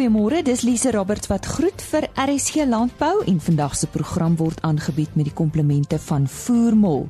Goeiemôre, 0.00 0.40
dis 0.40 0.62
Lise 0.64 0.88
Roberts 0.94 1.28
wat 1.28 1.44
groet 1.44 1.82
vir 1.90 2.06
RSG 2.16 2.62
Landbou 2.64 3.18
en 3.28 3.36
vandag 3.44 3.74
se 3.76 3.84
program 3.92 4.32
word 4.40 4.62
aangebied 4.64 5.12
met 5.12 5.26
die 5.28 5.34
komplemente 5.36 5.98
van 6.00 6.24
Voermol. 6.24 7.02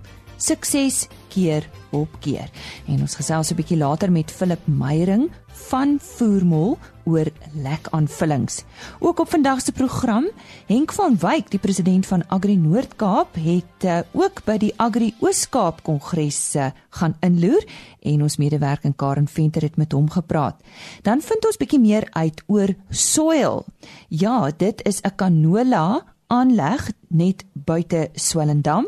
Sukses 0.43 1.05
keer 1.30 1.68
op 1.95 2.16
keer. 2.18 2.50
En 2.91 2.98
ons 3.07 3.14
gesels 3.14 3.53
'n 3.53 3.55
bietjie 3.55 3.79
later 3.79 4.11
met 4.11 4.32
Philip 4.32 4.66
Meyering 4.66 5.30
van 5.68 5.98
Voermol 6.00 6.79
oor 7.04 7.29
lek 7.52 7.88
aanvullings. 7.90 8.62
Ook 8.98 9.20
op 9.20 9.30
vandag 9.30 9.60
se 9.60 9.72
program, 9.72 10.29
Henk 10.66 10.92
van 10.92 11.16
Wyk, 11.18 11.50
die 11.50 11.59
president 11.59 12.06
van 12.06 12.22
Agri 12.29 12.56
Noord-Kaap, 12.56 13.34
het 13.34 13.84
uh, 13.84 13.98
ook 14.12 14.45
by 14.45 14.56
die 14.62 14.73
Agri 14.77 15.14
Oos-Kaap 15.20 15.82
Kongres 15.82 16.54
uh, 16.54 16.70
gaan 16.91 17.16
inloer 17.20 17.64
en 18.00 18.23
ons 18.23 18.36
medewerker 18.36 18.95
Karen 18.96 19.28
Venter 19.28 19.62
het 19.62 19.77
met 19.77 19.92
hom 19.92 20.10
gepraat. 20.10 20.56
Dan 21.02 21.20
vind 21.20 21.46
ons 21.46 21.59
bietjie 21.60 21.80
meer 21.80 22.09
uit 22.12 22.42
oor 22.46 22.74
soil. 22.90 23.65
Ja, 24.09 24.51
dit 24.56 24.80
is 24.87 25.01
'n 25.02 25.15
canola 25.16 26.04
aanleg 26.27 26.90
net 27.09 27.45
buite 27.52 28.09
Swellendam 28.15 28.87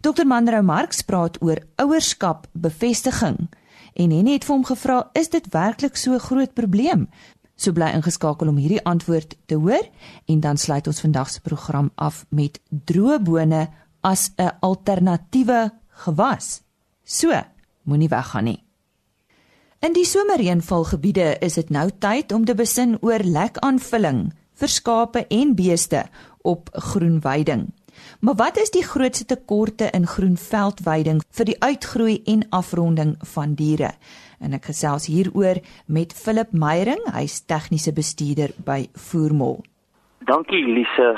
Dr. 0.00 0.26
Manrou 0.26 0.62
Marx 0.62 1.02
praat 1.02 1.40
oor 1.42 1.58
ouerskap 1.82 2.46
bevestiging 2.54 3.48
en 3.98 4.14
Henny 4.14 4.36
het 4.36 4.46
vir 4.46 4.54
hom 4.54 4.64
gevra, 4.64 5.10
"Is 5.12 5.28
dit 5.28 5.48
werklik 5.50 5.96
so 5.96 6.18
groot 6.18 6.54
probleem?" 6.54 7.08
So 7.56 7.72
bly 7.72 7.90
ingeskakel 7.94 8.48
om 8.48 8.56
hierdie 8.56 8.84
antwoord 8.84 9.34
te 9.46 9.54
hoor 9.54 9.88
en 10.26 10.40
dan 10.40 10.56
sluit 10.56 10.86
ons 10.86 11.00
vandag 11.00 11.30
se 11.30 11.40
program 11.40 11.90
af 11.94 12.24
met 12.28 12.60
droë 12.70 13.22
bone 13.22 13.68
as 14.00 14.30
'n 14.36 14.50
alternatiewe 14.60 15.72
gewas. 15.88 16.62
So, 17.04 17.42
moenie 17.82 18.08
weggaan 18.08 18.44
nie. 18.44 18.64
In 19.80 19.92
die 19.92 20.04
somerreënvalgebiede 20.04 21.38
is 21.40 21.54
dit 21.54 21.70
nou 21.70 21.90
tyd 21.98 22.32
om 22.32 22.44
te 22.44 22.54
besin 22.54 22.96
oor 23.00 23.18
lekaanvulling 23.18 24.32
vir 24.54 24.68
skape 24.68 25.26
en 25.28 25.54
beeste 25.54 26.04
op 26.42 26.68
groenweiding. 26.72 27.72
Maar 28.20 28.34
wat 28.34 28.56
is 28.56 28.70
die 28.70 28.84
grootste 28.84 29.24
tekorte 29.24 29.90
in 29.94 30.06
groenveldweiding 30.06 31.22
vir 31.30 31.44
die 31.44 31.58
uitgroei 31.62 32.22
en 32.26 32.46
afronding 32.50 33.16
van 33.34 33.54
diere? 33.54 33.92
En 34.40 34.54
ek 34.54 34.70
gesels 34.70 35.08
hieroor 35.10 35.58
met 35.86 36.14
Philip 36.14 36.52
Meyering, 36.52 37.02
hy's 37.14 37.40
tegniese 37.46 37.92
bestuurder 37.92 38.54
by 38.66 38.86
Voermol. 39.08 39.62
Dankie 40.28 40.64
Lise. 40.66 41.14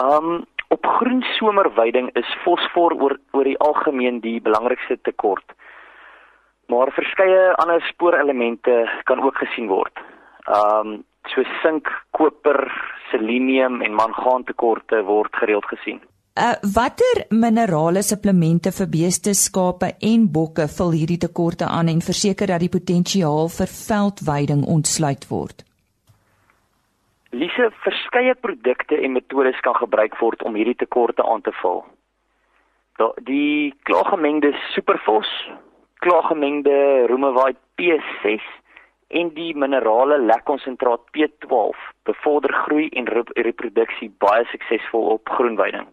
Um 0.00 0.44
op 0.74 0.86
groensomerweiding 0.86 2.08
is 2.18 2.30
fosfor 2.42 2.94
oor 2.98 3.18
oor 3.32 3.46
die 3.46 3.58
algemeen 3.62 4.20
die 4.20 4.40
belangrikste 4.42 4.98
tekort. 5.02 5.54
Maar 6.66 6.90
verskeie 6.96 7.52
ander 7.62 7.82
spoorelemente 7.90 8.88
kan 9.04 9.22
ook 9.22 9.38
gesien 9.38 9.68
word. 9.68 10.00
Um 10.50 11.04
so 11.32 11.44
sink, 11.62 11.88
koper, 12.16 12.66
selenium 13.10 13.82
en 13.82 13.94
mangaan 13.94 14.44
tekorte 14.44 15.02
word 15.06 15.32
gereeld 15.40 15.66
gesien. 15.72 16.00
Uh 16.34 16.56
watter 16.74 17.20
minerale 17.30 18.02
supplemente 18.02 18.72
vir 18.74 18.88
beeste, 18.90 19.34
skape 19.38 19.92
en 20.02 20.24
bokke 20.36 20.66
vul 20.78 20.90
hierdie 20.98 21.20
tekorte 21.22 21.68
aan 21.70 21.92
en 21.92 22.00
verseker 22.02 22.50
dat 22.50 22.64
die 22.64 22.72
potensiaal 22.72 23.52
vir 23.56 23.70
veldweiding 23.70 24.64
ontsluit 24.66 25.28
word? 25.30 25.62
Lise, 27.30 27.70
verskeie 27.86 28.34
produkte 28.34 28.98
en 28.98 29.14
metodes 29.14 29.60
kan 29.62 29.78
gebruik 29.78 30.18
word 30.18 30.42
om 30.42 30.58
hierdie 30.58 30.78
tekorte 30.82 31.22
aan 31.22 31.42
te 31.46 31.54
vul. 31.62 31.84
Da 32.98 33.12
die 33.30 33.70
klaargemengde 33.86 34.52
superfos, 34.74 35.30
klaargemengde 36.02 37.06
Roomewite 37.10 37.62
P6 37.78 38.42
en 39.20 39.30
die 39.34 39.52
minerale 39.56 40.18
lekkonsentraat 40.18 41.02
P12 41.14 41.82
bevorder 42.08 42.52
groei 42.64 42.88
en 42.98 43.06
reproduksie 43.46 44.10
baie 44.24 44.44
suksesvol 44.50 45.12
op 45.16 45.34
groenweiding. 45.36 45.86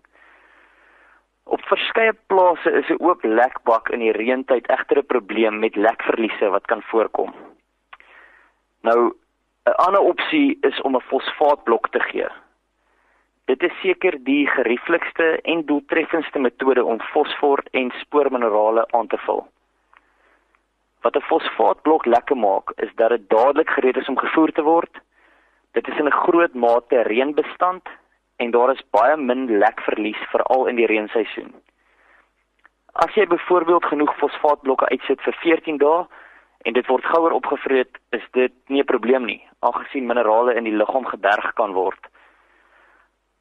Op 1.43 1.61
verskeie 1.69 2.13
plase 2.31 2.71
is 2.81 2.89
'n 2.89 3.03
oop 3.03 3.23
lekbak 3.23 3.89
in 3.89 3.99
die 3.99 4.11
reëntyd 4.17 4.67
egter 4.67 4.97
'n 4.97 5.11
probleem 5.13 5.59
met 5.59 5.75
lekverliese 5.75 6.49
wat 6.49 6.65
kan 6.65 6.81
voorkom. 6.81 7.33
Nou 8.81 9.13
'n 9.65 9.77
ander 9.85 10.01
opsie 10.01 10.57
is 10.61 10.81
om 10.81 10.95
'n 10.95 11.07
fosfaatblok 11.11 11.89
te 11.89 11.99
gee. 11.99 12.27
Dit 13.45 13.63
is 13.63 13.79
seker 13.81 14.23
die 14.23 14.47
gerieflikste 14.47 15.39
en 15.41 15.65
doeltreffendste 15.65 16.39
metode 16.39 16.83
om 16.83 17.01
fosfor 17.01 17.63
en 17.71 17.91
spoorminerale 17.99 18.85
aan 18.91 19.07
te 19.07 19.17
vul. 19.17 19.47
Wat 21.01 21.15
'n 21.15 21.27
fosfaatblok 21.29 22.05
lekker 22.05 22.37
maak, 22.37 22.71
is 22.75 22.91
dat 22.95 23.09
dit 23.09 23.29
dadelik 23.29 23.69
gereed 23.69 23.97
is 23.97 24.07
om 24.07 24.17
gevoer 24.17 24.51
te 24.51 24.61
word. 24.61 24.99
Dit 25.71 25.87
is 25.87 25.97
in 25.97 26.07
'n 26.07 26.21
groot 26.25 26.53
mate 26.53 27.01
reënbestand 27.01 27.87
en 28.35 28.51
daar 28.51 28.71
is 28.71 28.89
baie 28.89 29.17
min 29.17 29.57
lekverlies 29.57 30.21
veral 30.31 30.65
in 30.67 30.75
die 30.75 30.85
reenseisoen. 30.85 31.53
As 32.93 33.13
jy 33.15 33.27
byvoorbeeld 33.27 33.85
genoeg 33.85 34.17
fosfaatblokke 34.17 34.89
uitsit 34.89 35.21
vir 35.21 35.33
14 35.33 35.77
dae 35.77 36.05
en 36.61 36.73
dit 36.73 36.87
word 36.87 37.05
gouer 37.05 37.31
opgevreet, 37.31 37.97
is 38.09 38.25
dit 38.31 38.53
nie 38.67 38.81
'n 38.81 38.91
probleem 38.93 39.25
nie, 39.25 39.47
aangesien 39.59 40.05
minerale 40.05 40.55
in 40.55 40.63
die 40.63 40.75
liggaam 40.75 41.05
geberg 41.05 41.53
kan 41.53 41.73
word. 41.73 42.07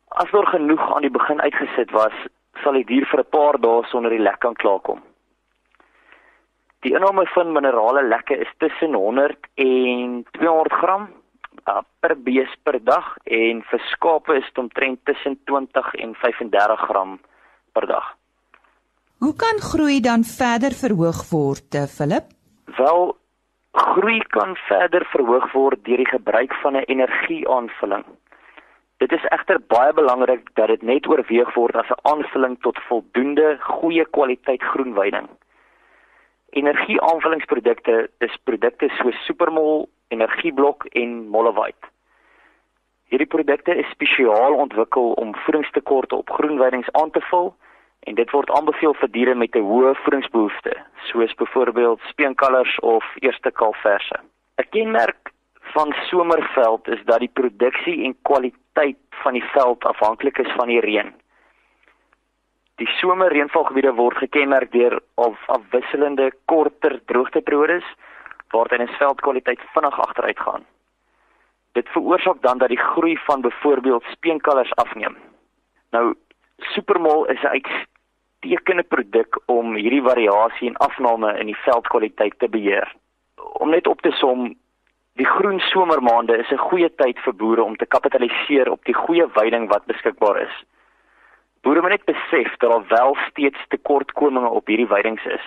As 0.09 0.31
daar 0.31 0.47
genoeg 0.47 0.95
aan 0.95 1.03
die 1.03 1.11
begin 1.11 1.41
uitgesit 1.41 1.91
was, 1.91 2.13
sal 2.63 2.73
die 2.73 2.85
dier 2.85 3.07
vir 3.07 3.21
'n 3.21 3.31
paar 3.31 3.61
dae 3.61 3.85
sonder 3.85 4.11
die 4.11 4.23
lek 4.23 4.39
kan 4.39 4.55
klaarkom. 4.55 5.03
Die 6.81 6.95
inname 6.97 7.27
van 7.35 7.53
minerale 7.53 8.03
lekke 8.09 8.37
is 8.41 8.53
tussen 8.59 8.95
100 8.95 9.49
en 9.55 10.25
200 10.39 10.73
gram 10.73 11.09
uh, 11.69 11.83
per 12.01 12.15
bees 12.17 12.53
per 12.65 12.79
dag 12.85 13.11
en 13.25 13.61
vir 13.71 13.83
skape 13.91 14.37
is 14.39 14.47
dit 14.49 14.61
omtrent 14.63 15.01
tussen 15.05 15.37
20 15.51 15.91
en 16.05 16.15
35 16.23 16.87
gram 16.89 17.19
per 17.77 17.87
dag. 17.91 18.07
Hoe 19.21 19.35
kan 19.37 19.61
groei 19.61 20.01
dan 20.01 20.25
verder 20.25 20.73
verhoog 20.73 21.21
word, 21.31 21.75
eh, 21.77 21.85
Philip? 21.97 22.33
Wel, 22.79 23.13
groei 23.73 24.23
kan 24.33 24.57
verder 24.69 25.05
verhoog 25.13 25.53
word 25.53 25.85
deur 25.85 26.01
die 26.01 26.09
gebruik 26.09 26.55
van 26.63 26.77
'n 26.81 26.89
energieaanvulling. 26.95 28.05
Dit 28.97 29.13
is 29.13 29.29
egter 29.37 29.61
baie 29.69 29.93
belangrik 29.93 30.49
dat 30.55 30.69
dit 30.69 30.83
net 30.83 31.07
oorweeg 31.07 31.55
word 31.55 31.77
as 31.77 31.93
'n 31.93 32.01
aanvulling 32.13 32.57
tot 32.61 32.81
voldoende 32.89 33.59
goeie 33.61 34.05
kwaliteit 34.11 34.63
groenweiding. 34.63 35.29
Energieaanvullingsprodukte 36.51 38.11
is 38.19 38.37
produkte 38.45 38.89
soos 38.99 39.15
Supermol, 39.27 39.89
Energieblok 40.09 40.85
en 40.99 41.29
Mollewite. 41.29 41.87
Hierdie 43.11 43.27
produkte 43.27 43.75
is 43.75 43.91
spesiaal 43.91 44.55
ontwikkel 44.55 45.13
om 45.23 45.35
voedingstekorte 45.45 46.17
op 46.17 46.31
groenweidings 46.31 46.91
aan 46.93 47.11
te 47.11 47.23
vul 47.31 47.53
en 48.07 48.15
dit 48.15 48.31
word 48.31 48.51
aanbeveel 48.51 48.95
vir 48.99 49.11
diere 49.17 49.35
met 49.35 49.55
'n 49.55 49.67
hoë 49.71 49.95
voedingsbehoefte, 50.03 50.75
soos 51.11 51.35
byvoorbeeld 51.35 52.01
speenkalvers 52.11 52.79
of 52.79 53.05
eerste 53.21 53.51
kalfverse. 53.51 54.17
'n 54.59 54.69
Kenmerk 54.71 55.33
van 55.61 55.95
somerveld 56.11 56.89
is 56.89 57.03
dat 57.05 57.19
die 57.19 57.33
produksie 57.33 58.05
en 58.05 58.17
kwaliteit 58.23 58.99
van 59.23 59.33
die 59.33 59.45
veld 59.45 59.85
afhanklik 59.85 60.39
is 60.39 60.53
van 60.57 60.69
die 60.69 60.81
reën. 60.81 61.13
Die 62.81 62.89
somerreënvalgebiede 62.97 63.93
word 63.93 64.17
gekenmerk 64.17 64.71
deur 64.73 64.95
af, 65.21 65.37
afwisselende 65.53 66.31
korter 66.49 66.95
droogteperiodes 67.13 67.85
waarteen 68.55 68.87
die 68.87 68.97
veldkwaliteit 68.97 69.61
vinnig 69.75 69.99
agteruit 70.01 70.41
gaan. 70.41 70.65
Dit 71.77 71.89
veroorsaak 71.89 72.41
dan 72.43 72.59
dat 72.59 72.73
die 72.73 72.81
groei 72.81 73.19
van 73.27 73.45
byvoorbeeld 73.45 74.05
speenkalvers 74.15 74.73
afneem. 74.75 75.17
Nou 75.93 76.15
Supermol 76.73 77.27
is 77.27 77.43
'n 77.43 77.53
uitstekende 77.57 78.83
produk 78.83 79.41
om 79.47 79.75
hierdie 79.75 80.03
variasie 80.03 80.69
en 80.69 80.77
afname 80.77 81.39
in 81.39 81.47
die 81.47 81.63
veldkwaliteit 81.65 82.39
te 82.39 82.49
beheer. 82.49 82.95
Om 83.53 83.71
net 83.71 83.87
op 83.87 84.01
te 84.01 84.11
som, 84.11 84.57
die 85.15 85.27
groen 85.27 85.61
somermaande 85.61 86.37
is 86.37 86.51
'n 86.51 86.67
goeie 86.69 86.95
tyd 86.95 87.19
vir 87.19 87.35
boere 87.35 87.63
om 87.63 87.77
te 87.77 87.87
kapitaliseer 87.87 88.71
op 88.71 88.85
die 88.85 88.95
goeie 88.95 89.29
veiding 89.29 89.69
wat 89.69 89.85
beskikbaar 89.85 90.41
is. 90.41 90.65
Boere 91.61 91.81
moet 91.81 91.91
net 91.97 92.05
besef 92.09 92.55
dat 92.59 92.71
daar 92.71 92.87
wel 92.89 93.17
steeds 93.29 93.65
tekortkominge 93.69 94.49
op 94.49 94.67
hierdie 94.67 94.89
weidings 94.89 95.25
is. 95.25 95.47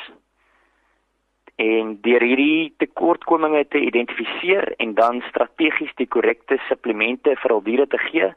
En 1.56 1.98
deur 2.01 2.21
hierdie 2.21 2.74
tekortkominge 2.77 3.65
te 3.68 3.80
identifiseer 3.80 4.74
en 4.77 4.94
dan 4.94 5.21
strategies 5.30 5.94
die 5.95 6.07
korrekte 6.07 6.57
supplemente 6.68 7.36
vir 7.42 7.54
al 7.56 7.63
diere 7.65 7.88
te 7.88 7.98
gee, 8.10 8.33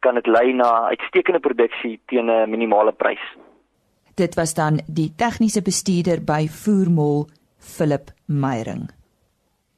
kan 0.00 0.18
dit 0.18 0.26
lei 0.26 0.52
na 0.52 0.70
uitstekende 0.92 1.40
produksie 1.40 2.00
teen 2.06 2.30
'n 2.30 2.50
minimale 2.50 2.92
prys. 2.92 3.24
Dit 4.14 4.34
was 4.34 4.54
dan 4.54 4.80
die 4.86 5.12
tegniese 5.16 5.62
bestuurder 5.62 6.20
by 6.24 6.48
Voermol, 6.48 7.28
Philip 7.58 8.10
Meyering. 8.26 8.90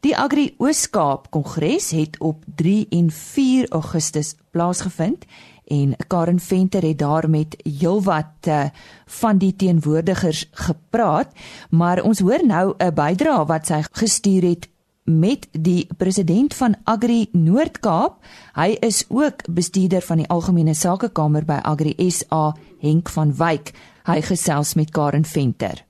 Die 0.00 0.16
Agri 0.16 0.54
Ooskaap 0.58 1.30
Kongres 1.30 1.90
het 1.90 2.18
op 2.20 2.42
3 2.56 2.86
en 2.90 3.10
4 3.10 3.68
Augustus 3.70 4.34
plaasgevind 4.50 5.24
en 5.66 5.96
Karen 6.06 6.40
Venter 6.40 6.82
het 6.82 6.98
daar 6.98 7.30
met 7.30 7.56
heelwat 7.62 8.48
uh, 8.48 8.64
van 9.06 9.38
die 9.38 9.56
teenwoordigers 9.56 10.48
gepraat, 10.52 11.32
maar 11.70 12.02
ons 12.02 12.20
hoor 12.20 12.46
nou 12.46 12.74
'n 12.78 12.94
bydrae 12.94 13.46
wat 13.46 13.66
sy 13.66 13.82
gestuur 13.92 14.42
het 14.42 14.68
met 15.04 15.48
die 15.52 15.86
president 15.96 16.54
van 16.54 16.74
Agri 16.84 17.28
Noord-Kaap. 17.32 18.16
Hy 18.56 18.76
is 18.80 19.04
ook 19.08 19.44
bestuurder 19.48 20.02
van 20.02 20.16
die 20.16 20.28
Algemene 20.28 20.74
Sakekamer 20.74 21.44
by 21.44 21.58
Agri 21.62 21.94
SA, 22.10 22.54
Henk 22.80 23.08
van 23.08 23.34
Wyk. 23.36 23.72
Hy 24.04 24.20
gesels 24.20 24.74
met 24.74 24.90
Karen 24.90 25.24
Venter. 25.24 25.84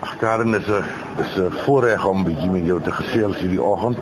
Ag 0.00 0.16
Karen, 0.18 0.54
is 0.54 0.66
'n 0.66 0.84
is 1.18 1.36
'n 1.36 1.50
voorreg 1.64 2.06
om 2.06 2.24
bietjie 2.24 2.50
met 2.50 2.64
jou 2.64 2.82
te 2.82 2.92
gesels 2.92 3.38
hierdie 3.38 3.62
oggend. 3.62 3.98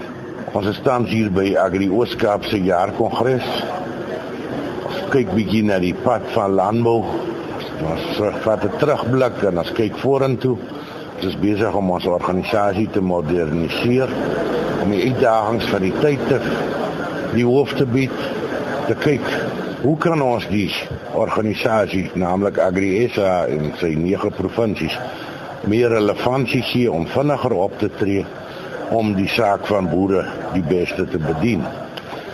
Ons 0.52 0.76
staan 0.76 1.04
hier 1.04 1.30
by 1.32 1.56
Agri 1.56 1.90
Ooskaap 1.90 2.44
se 2.44 2.62
jaarkongres. 2.62 3.44
Kyk 5.12 5.34
bietjie 5.36 5.60
na 5.68 5.76
die 5.76 5.92
pad 5.92 6.24
van 6.32 6.54
landbou. 6.56 7.02
Ons 7.84 8.20
vat 8.44 8.64
'n 8.64 8.78
terugblik 8.80 9.42
en 9.48 9.58
ons 9.58 9.72
kyk 9.72 9.96
vorentoe. 10.00 10.56
Ons 11.16 11.26
is 11.26 11.36
besig 11.36 11.74
om 11.74 11.90
ons 11.90 12.06
organisasie 12.06 12.88
te 12.90 13.00
moderniseer 13.00 14.08
om 14.82 14.90
die 14.90 15.02
uitdagings 15.12 15.66
van 15.70 15.82
die 15.82 15.92
tyd 16.00 16.22
te 16.28 16.40
die 17.34 17.44
hoof 17.44 17.74
te 17.74 17.86
bied 17.86 18.16
te 18.86 18.94
kyk 18.94 19.28
hoe 19.82 19.96
kan 19.98 20.22
ons 20.22 20.46
die 20.48 20.70
organisasie 21.14 22.10
naamlik 22.14 22.58
AgriSA 22.58 23.46
in 23.52 23.72
sy 23.80 23.94
nege 23.98 24.30
provinsies 24.30 24.98
meer 25.70 25.92
relevantie 25.92 26.62
gee 26.62 26.90
om 26.90 27.06
vinniger 27.06 27.52
op 27.52 27.78
te 27.78 27.90
tree 27.98 28.24
om 28.90 29.14
die 29.14 29.28
saak 29.28 29.66
van 29.66 29.88
boere 29.90 30.24
die 30.52 30.62
beste 30.62 31.06
te 31.08 31.18
bedien. 31.18 31.64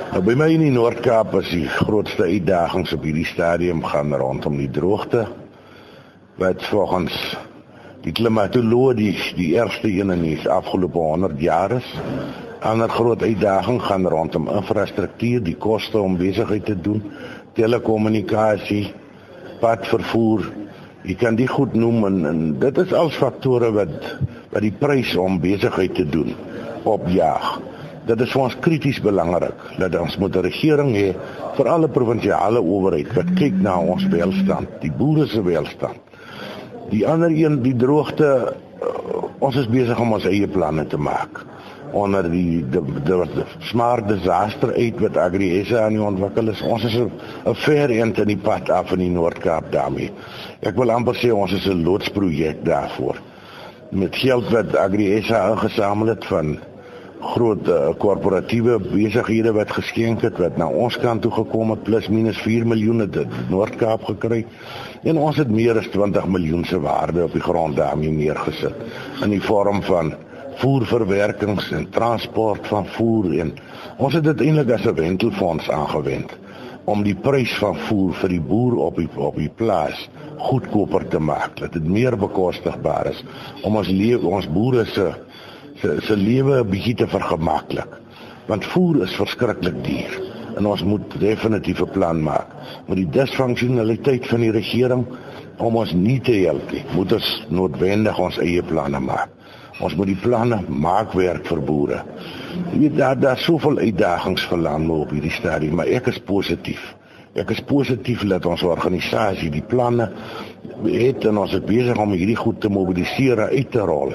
Nou 0.08 0.22
by 0.24 0.32
my 0.40 0.46
in 0.54 0.62
die 0.64 0.72
Noord-Kaap 0.72 1.34
is 1.42 1.50
die 1.52 1.66
grootste 1.68 2.24
uitdagings 2.24 2.94
op 2.96 3.02
hierdie 3.04 3.26
stadium 3.28 3.82
gaan 3.84 4.14
rondom 4.16 4.56
die 4.56 4.70
droogte 4.72 5.26
wat 6.40 6.64
volgens 6.70 7.16
die 8.06 8.14
klimatoloog 8.16 8.96
die 8.96 9.12
die 9.36 9.50
eerste 9.58 9.90
een 9.92 10.14
in 10.14 10.24
die 10.24 10.38
afgelope 10.48 10.98
100 10.98 11.36
jaar 11.44 11.76
is. 11.76 11.90
Ander 12.64 12.88
groot 12.88 13.22
uitdaging 13.22 13.82
gaan 13.84 14.08
rondom 14.08 14.48
infrastruktuur, 14.48 15.44
die 15.44 15.58
koste 15.60 16.00
om 16.00 16.16
besigheid 16.16 16.64
te 16.64 16.78
doen, 16.80 17.04
telekommunikasie, 17.58 18.86
padvervoer, 19.60 20.48
Jy 21.06 21.14
kan 21.14 21.36
dit 21.38 21.48
goed 21.48 21.76
noem 21.78 22.02
en, 22.08 22.16
en 22.26 22.40
dit 22.60 22.78
is 22.82 22.92
als 22.92 23.16
faktore 23.16 23.70
wat 23.72 23.92
wat 24.50 24.64
die 24.64 24.74
prys 24.74 25.14
om 25.16 25.38
besigheid 25.40 25.94
te 25.94 26.04
doen 26.08 26.34
opjaag. 26.88 27.58
Dit 28.08 28.22
is 28.24 28.30
vir 28.32 28.40
ons 28.40 28.54
krities 28.64 28.98
belangrik 29.04 29.64
dat 29.76 29.96
ons 30.00 30.16
moet 30.16 30.36
'n 30.36 30.46
regering 30.46 30.94
hê 30.96 31.08
vir 31.56 31.68
alle 31.68 31.88
provinsiale 31.88 32.60
owerheid 32.60 33.12
wat 33.14 33.34
kyk 33.36 33.60
na 33.60 33.76
ons 33.78 34.06
welstand, 34.08 34.68
die 34.80 34.92
boere 34.92 35.26
se 35.26 35.42
welstand. 35.42 36.00
Die 36.90 37.06
ander 37.06 37.28
een, 37.28 37.62
die 37.62 37.76
droogte, 37.76 38.54
uh, 38.80 39.22
ons 39.38 39.56
is 39.56 39.68
besig 39.68 40.00
om 40.00 40.12
ons 40.12 40.24
eie 40.24 40.48
planne 40.48 40.86
te 40.86 40.96
maak 40.96 41.44
onder 41.92 42.30
die 42.30 42.64
die 42.70 43.44
smart 43.58 44.08
disaster 44.08 44.72
uit 44.74 45.00
wat 45.00 45.16
AgriSA 45.16 45.84
aan 45.84 45.96
die 45.96 46.02
ontwikkel 46.02 46.48
is. 46.48 46.62
Ons 46.62 46.84
is 46.84 46.96
'n 46.96 47.10
ver 47.54 47.90
eend 47.90 48.18
in 48.18 48.28
die 48.28 48.36
pad 48.36 48.70
af 48.70 48.92
in 48.92 48.98
die 48.98 49.10
Noord-Kaap 49.10 49.72
daarmee. 49.72 50.10
Ek 50.60 50.76
wil 50.76 50.90
amper 50.90 51.14
sê 51.14 51.30
ons 51.32 51.52
is 51.52 51.66
'n 51.66 51.84
loodsprojek 51.84 52.64
daarvoor. 52.64 53.16
Met 53.90 54.16
geld 54.16 54.48
wat 54.50 54.76
AgriSA 54.76 55.50
ingesamel 55.50 56.06
het 56.06 56.24
van 56.24 56.58
groot 57.20 57.68
uh, 57.68 57.88
korporatiewe 57.98 58.78
besighede 58.78 59.52
wat 59.56 59.72
geskenk 59.74 60.22
het 60.22 60.38
wat 60.38 60.56
na 60.56 60.68
ons 60.68 60.96
kant 61.02 61.22
toe 61.22 61.32
gekom 61.34 61.72
het 61.74 61.82
plus 61.86 62.08
minus 62.08 62.38
4 62.44 62.66
miljoen 62.66 63.04
het 63.04 63.16
in 63.24 63.34
Noord-Kaap 63.50 64.04
gekry. 64.04 64.44
En 65.02 65.18
ons 65.18 65.36
het 65.36 65.50
meer 65.50 65.78
as 65.78 65.90
20 65.94 66.26
miljoen 66.26 66.64
se 66.64 66.80
waarde 66.80 67.24
op 67.24 67.34
die 67.34 67.42
grond 67.42 67.76
daarmee 67.76 68.10
neergesit 68.14 68.74
in 69.22 69.34
die 69.34 69.42
vorm 69.42 69.82
van 69.82 70.14
voerverwerkings 70.58 71.70
en 71.70 71.88
transport 71.94 72.66
van 72.66 72.86
voer 72.96 73.38
en 73.40 73.52
ons 74.02 74.14
het 74.14 74.24
dit 74.26 74.40
eintlik 74.48 74.72
as 74.74 74.86
'n 74.86 74.94
wentelfonds 74.94 75.70
aangewend 75.70 76.34
om 76.84 77.02
die 77.02 77.14
prys 77.14 77.52
van 77.60 77.76
voer 77.76 78.14
vir 78.22 78.28
die 78.28 78.40
boer 78.40 78.76
op 78.88 78.96
die 78.96 79.08
op 79.16 79.36
die 79.36 79.52
plaas 79.60 80.08
goedkoper 80.48 81.08
te 81.08 81.18
maak 81.18 81.56
dat 81.60 81.72
dit 81.72 81.86
meer 81.86 82.16
bekostigbaar 82.16 83.10
is 83.12 83.22
om 83.62 83.76
ons 83.76 83.88
lewe 83.88 84.26
ons 84.26 84.48
boere 84.48 84.84
se 84.84 85.12
se, 85.80 85.96
se 86.00 86.16
lewe 86.16 86.60
'n 86.60 86.70
bietjie 86.70 86.94
te 86.94 87.06
vergemaklik 87.06 87.96
want 88.46 88.64
voer 88.64 89.02
is 89.02 89.16
verskriklik 89.16 89.84
duur 89.84 90.20
en 90.56 90.66
ons 90.66 90.84
moet 90.84 91.20
definitief 91.20 91.80
'n 91.80 91.92
plan 91.92 92.22
maak 92.22 92.46
met 92.86 92.96
die 92.96 93.10
disfunksionaliteit 93.10 94.26
van 94.26 94.40
die 94.40 94.52
regering 94.52 95.06
om 95.58 95.76
ons 95.76 95.92
nie 95.92 96.20
te 96.20 96.36
help 96.46 96.72
nie 96.72 96.84
moet 96.94 97.12
ons 97.12 97.46
noodwendig 97.48 98.18
ons 98.18 98.38
eie 98.38 98.62
planne 98.62 99.00
maak 99.00 99.28
Ons 99.78 99.94
moet 99.94 100.10
die 100.10 100.18
planne 100.18 100.58
maak 100.66 101.12
werk 101.14 101.44
vir 101.46 101.60
boere. 101.62 101.98
Jy 102.72 102.78
weet 102.80 102.96
daar 102.98 103.18
daar 103.18 103.38
soveel 103.38 103.78
uitdagings 103.78 104.46
vir 104.50 104.58
landbou 104.64 105.02
op 105.04 105.12
hierdie 105.14 105.34
stadium, 105.34 105.76
maar 105.78 105.90
ek 105.94 106.10
is 106.10 106.18
positief. 106.18 106.82
Ek 107.38 107.52
is 107.54 107.62
positief 107.62 108.24
dat 108.26 108.46
ons 108.50 108.64
organisasie 108.66 109.52
die 109.54 109.62
planne 109.62 110.08
het 110.84 111.24
en 111.26 111.40
ons 111.42 111.54
is 111.56 111.64
besig 111.66 111.98
om 111.98 112.14
hierdie 112.14 112.38
goed 112.38 112.60
te 112.62 112.70
mobiliseer 112.72 113.44
en 113.44 113.54
uit 113.54 113.70
te 113.74 113.84
rol. 113.86 114.14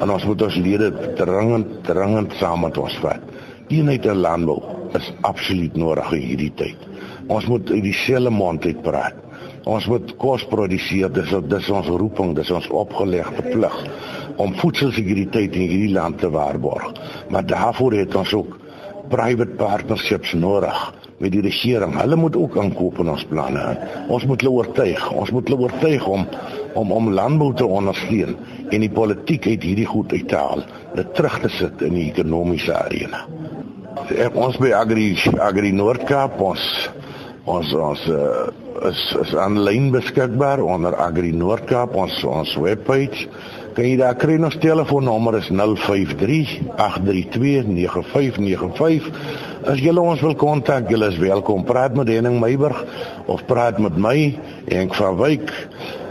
En 0.00 0.10
ons 0.10 0.26
moet 0.26 0.42
ons 0.42 0.58
lede 0.62 0.90
dringend 1.18 1.80
dringend 1.86 2.34
saam 2.40 2.64
met 2.66 2.78
ons 2.78 2.98
vat. 3.04 3.22
Eenheid 3.70 4.06
in 4.10 4.22
landbou 4.24 4.58
is 4.98 5.12
absoluut 5.26 5.76
nodig 5.78 6.12
in 6.16 6.24
hierdie 6.26 6.52
tyd. 6.58 6.86
Ons 7.30 7.46
moet 7.46 7.70
uit 7.70 7.84
dieselfde 7.84 8.32
mond 8.34 8.64
uit 8.66 8.80
praat. 8.82 9.18
Ons 9.70 9.86
moet 9.90 10.14
kos 10.18 10.46
produseer, 10.48 11.10
dis 11.12 11.34
dis 11.52 11.68
ons 11.70 11.90
roeping, 12.00 12.32
dis 12.34 12.50
ons 12.50 12.70
opgelegde 12.74 13.44
plig 13.52 13.76
om 14.40 14.54
voedselsekuriteit 14.56 15.54
in 15.58 15.68
hierdie 15.68 15.92
land 15.92 16.18
te 16.18 16.30
waarborg. 16.32 16.94
Maar 17.28 17.46
daarvoor 17.46 17.98
het 18.00 18.16
ons 18.16 18.32
ook 18.34 18.56
private 19.12 19.58
partnerships 19.60 20.32
nodig 20.38 20.80
met 21.20 21.34
die 21.34 21.42
regering. 21.44 21.94
Hulle 22.00 22.16
moet 22.16 22.36
ook 22.36 22.56
aankoop 22.58 22.98
in 23.02 23.10
ons 23.12 23.24
planne. 23.28 23.64
Ons 24.08 24.24
moet 24.28 24.40
hulle 24.40 24.54
oortuig. 24.62 25.02
Ons 25.12 25.32
moet 25.36 25.48
hulle 25.48 25.66
oortuig 25.68 26.06
om 26.08 26.26
om 26.78 26.92
om 26.94 27.10
landbou 27.10 27.50
te 27.54 27.66
ondersteun 27.66 28.36
en 28.70 28.84
die 28.84 28.92
politiek 28.94 29.46
uit 29.46 29.64
hierdie 29.66 29.88
goed 29.90 30.12
uit 30.14 30.28
te 30.30 30.38
haal, 30.38 30.62
dit 30.94 31.14
terug 31.18 31.40
te 31.42 31.50
sit 31.50 31.82
in 31.82 31.96
die 31.98 32.06
ekonomiese 32.12 32.76
arena. 32.78 33.24
Ons 34.38 34.58
by 34.62 34.70
Agri 34.78 35.08
Agri 35.42 35.72
Noord-Kaap 35.74 36.38
ons 36.40 36.66
ons 37.50 37.72
ons 37.74 38.04
uh, 38.14 38.46
is 38.86 39.00
is 39.24 39.34
aanlyn 39.34 39.90
beskikbaar 39.90 40.62
onder 40.62 40.94
Agri 40.94 41.34
Noord-Kaap 41.34 41.96
ons 41.98 42.22
ons 42.24 42.54
webpage 42.62 43.26
Kan 43.70 43.86
jy 43.86 43.98
daar 44.00 44.16
kry 44.18 44.34
ons 44.42 44.56
telefoonnommer 44.58 45.36
is 45.38 45.46
053 45.54 46.56
832 46.74 47.68
9595. 47.70 49.06
As 49.60 49.76
jy 49.76 49.92
ons 49.92 50.22
wil 50.24 50.32
kontak, 50.40 50.86
jy 50.88 50.96
is 51.04 51.18
welkom. 51.20 51.66
Praat 51.68 51.92
met 51.92 52.08
Henning 52.08 52.38
Meiburg 52.40 52.78
of 53.28 53.42
praat 53.44 53.76
met 53.82 53.98
my, 54.00 54.32
Henk 54.70 54.94
van 54.96 55.18
Wyk. 55.18 55.52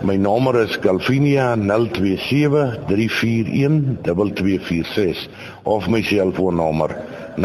My 0.05 0.19
nommer 0.21 0.59
is 0.61 0.77
Calvinia 0.77 1.55
027 1.57 2.85
341 2.85 3.97
2246 4.05 5.25
of 5.69 5.87
my 5.87 6.01
selfoonnommer 6.01 6.95
0716064461. 7.39 7.41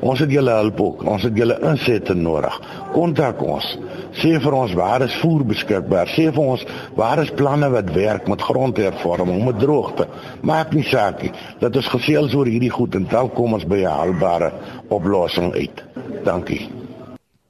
Ons 0.00 0.18
het 0.22 0.30
julle 0.30 0.50
hulp 0.60 0.80
ook. 0.80 1.02
Ons 1.08 1.22
het 1.26 1.36
julle 1.36 1.58
insette 1.66 2.14
nodig. 2.14 2.60
Kontak 2.94 3.42
ons. 3.42 3.78
Sê 4.18 4.40
vir 4.42 4.52
ons 4.54 4.72
waar 4.78 5.02
is 5.06 5.16
voer 5.22 5.44
beskikbaar? 5.48 6.06
Sê 6.14 6.24
vir 6.34 6.44
ons 6.54 6.62
waar 6.98 7.18
is 7.22 7.32
planne 7.38 7.68
wat 7.72 7.88
werk 7.94 8.28
met 8.30 8.42
grondhervorming, 8.42 9.44
met 9.46 9.58
droogte? 9.62 10.04
Maak 10.46 10.72
nie 10.76 10.86
saak 10.86 11.22
nie. 11.26 11.32
Dat 11.62 11.76
ons 11.76 11.92
gesels 11.94 12.34
oor 12.34 12.46
hierdie 12.50 12.74
goed 12.74 12.94
en 12.98 13.06
dan 13.10 13.28
kom 13.34 13.50
ons 13.58 13.66
by 13.66 13.80
'n 13.82 13.94
haalbare 13.98 14.52
oplossing 14.88 15.52
uit. 15.54 15.84
Dankie. 16.24 16.70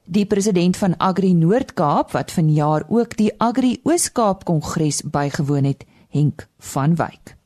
Die 0.05 0.25
president 0.25 0.77
van 0.77 0.97
Agri 0.97 1.33
Noord-Kaap 1.33 2.11
wat 2.11 2.31
vanjaar 2.31 2.83
ook 2.89 3.17
die 3.17 3.31
Agri 3.37 3.79
Oos-Kaap 3.83 4.43
Kongres 4.43 5.01
bygewoon 5.05 5.63
het, 5.63 5.85
Henk 6.09 6.47
van 6.57 6.95
Wyk. 6.95 7.38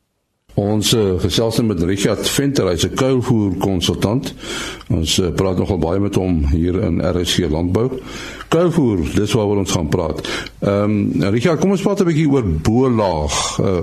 Ons 0.54 0.92
uh, 0.94 1.16
gesels 1.18 1.58
met 1.66 1.82
Richard 1.82 2.28
Venter, 2.30 2.68
hy's 2.70 2.86
'n 2.86 2.94
kuilvoer 2.94 3.56
konsultant. 3.58 4.34
Ons 4.94 5.18
uh, 5.18 5.32
praat 5.34 5.58
nogal 5.58 5.80
baie 5.82 6.00
met 6.00 6.16
hom 6.16 6.46
hier 6.52 6.78
in 6.78 7.02
RSC 7.02 7.50
Landbou. 7.50 7.90
Kuilvoer, 8.54 9.02
dis 9.16 9.34
waaroor 9.34 9.64
ons 9.64 9.72
gaan 9.72 9.90
praat. 9.90 10.22
Ehm 10.62 10.94
um, 11.18 11.32
Richard, 11.34 11.60
kom 11.60 11.74
ons 11.74 11.82
praat 11.82 12.02
'n 12.02 12.06
bietjie 12.06 12.30
oor 12.30 12.46
boelaag. 12.46 13.60
Uh, 13.60 13.82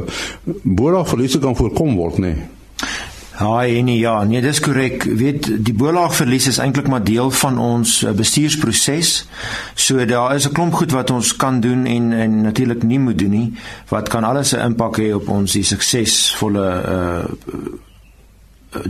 boelaag 0.63 1.09
verliese 1.09 1.39
kan 1.39 1.57
voorkom 1.57 1.97
word, 1.97 2.19
nê? 2.19 2.35
Nee? 2.35 2.60
Haai 3.41 3.81
nee 3.83 3.99
ja, 3.99 4.19
nee 4.29 4.43
dis 4.45 4.59
korrek. 4.61 5.07
Weet 5.17 5.47
die 5.65 5.73
bolaagverlies 5.73 6.51
is 6.51 6.59
eintlik 6.61 6.91
maar 6.93 7.05
deel 7.05 7.31
van 7.41 7.57
ons 7.59 8.03
eh, 8.05 8.13
bestuursproses. 8.13 9.13
So 9.75 10.05
daar 10.05 10.35
is 10.35 10.49
'n 10.49 10.53
klomp 10.53 10.75
goed 10.75 10.93
wat 10.93 11.11
ons 11.11 11.37
kan 11.37 11.61
doen 11.61 11.87
en 11.87 12.13
en 12.13 12.41
natuurlik 12.41 12.83
nie 12.83 12.99
moet 12.99 13.19
doen 13.19 13.31
nie 13.31 13.53
wat 13.89 14.09
kan 14.09 14.25
alles 14.25 14.53
'n 14.53 14.61
impak 14.61 14.99
hê 14.99 15.15
op 15.15 15.29
ons 15.29 15.53
die 15.53 15.65
suksesvolle 15.65 16.69
uh 16.97 17.25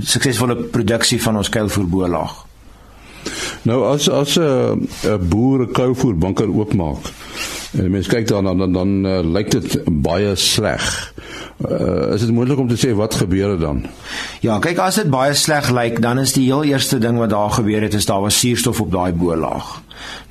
suksesvolle 0.02 0.56
produksie 0.56 1.22
van 1.22 1.36
ons 1.36 1.48
kuilvoerbolaag. 1.48 2.46
Nou 3.62 3.84
as 3.92 4.08
as 4.08 4.36
'n 4.36 4.42
uh, 5.06 5.16
boer 5.28 5.62
'n 5.62 5.72
kuilvoerbunker 5.72 6.50
oopmaak, 6.50 7.12
En 7.70 7.90
mens 7.90 8.08
kyk 8.10 8.26
daarna 8.28 8.54
dan 8.54 8.72
dan, 8.72 8.72
dan 8.72 9.06
uh, 9.06 9.32
lyk 9.32 9.50
dit 9.50 9.78
baie 10.02 10.34
sleg. 10.36 11.09
Uh, 11.60 12.12
is 12.14 12.20
dit 12.20 12.32
moontlik 12.32 12.58
om 12.58 12.68
te 12.68 12.78
sê 12.80 12.94
wat 12.96 13.14
gebeur 13.14 13.50
het 13.50 13.60
dan? 13.60 13.82
Ja, 14.40 14.56
kyk 14.58 14.78
as 14.80 14.96
dit 14.96 15.10
baie 15.12 15.34
sleg 15.36 15.68
lyk, 15.70 16.00
dan 16.00 16.18
is 16.18 16.32
die 16.32 16.46
heel 16.48 16.64
eerste 16.64 16.98
ding 16.98 17.18
wat 17.20 17.34
daar 17.34 17.50
gebeur 17.50 17.84
het 17.84 17.94
is 17.94 18.08
daar 18.08 18.22
was 18.24 18.38
suurstof 18.38 18.80
op 18.80 18.92
daai 18.92 19.12
boelaag. 19.12 19.82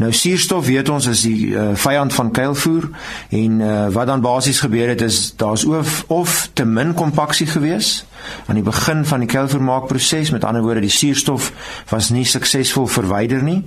Nou 0.02 0.10
suurstof 0.14 0.66
weet 0.66 0.90
ons 0.90 1.06
is 1.06 1.22
die 1.22 1.52
uh, 1.54 1.70
vyand 1.78 2.14
van 2.14 2.32
kuilvoer 2.32 2.90
en 3.30 3.60
uh, 3.62 3.88
wat 3.94 4.10
dan 4.10 4.22
basies 4.26 4.60
gebeur 4.60 4.88
het 4.90 5.02
is 5.06 5.34
daar's 5.38 5.66
of, 5.66 6.04
of 6.08 6.50
te 6.54 6.66
min 6.66 6.94
kompaksie 6.94 7.48
gewees 7.48 8.06
aan 8.46 8.56
die 8.56 8.64
begin 8.64 9.06
van 9.06 9.20
die 9.20 9.30
kuilvoermaakproses, 9.30 10.32
met 10.32 10.44
ander 10.44 10.62
woorde 10.62 10.84
die 10.86 10.94
suurstof 10.94 11.52
was 11.90 12.10
nie 12.10 12.26
suksesvol 12.26 12.88
verwyder 12.88 13.44
nie 13.44 13.64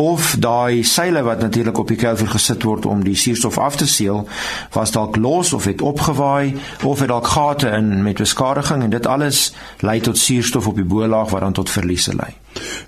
of 0.00 0.34
daai 0.40 0.82
seile 0.86 1.22
wat 1.22 1.42
natuurlik 1.44 1.78
op 1.78 1.88
die 1.88 1.98
kuilvoer 2.00 2.32
gesit 2.34 2.64
word 2.64 2.86
om 2.88 3.04
die 3.04 3.16
suurstof 3.16 3.58
af 3.58 3.76
te 3.76 3.86
seël, 3.86 4.26
was 4.72 4.94
dalk 4.96 5.16
los 5.20 5.52
of 5.52 5.64
het 5.68 5.82
opgewaai 5.84 6.56
of 6.84 7.00
het 7.00 7.08
dalk 7.12 7.26
gate 7.26 7.68
in 7.68 8.02
met 8.02 8.22
beskadiging 8.22 8.82
en 8.82 8.90
dit 8.90 9.06
alles 9.06 9.50
lei 9.80 10.00
tot 10.00 10.18
suurstof 10.18 10.66
op 10.66 10.80
die 10.80 10.84
bo-laag 10.84 11.30
wat 11.30 11.40
dan 11.40 11.52
tot 11.52 11.70
verliese 11.70 12.16
lei. 12.16 12.39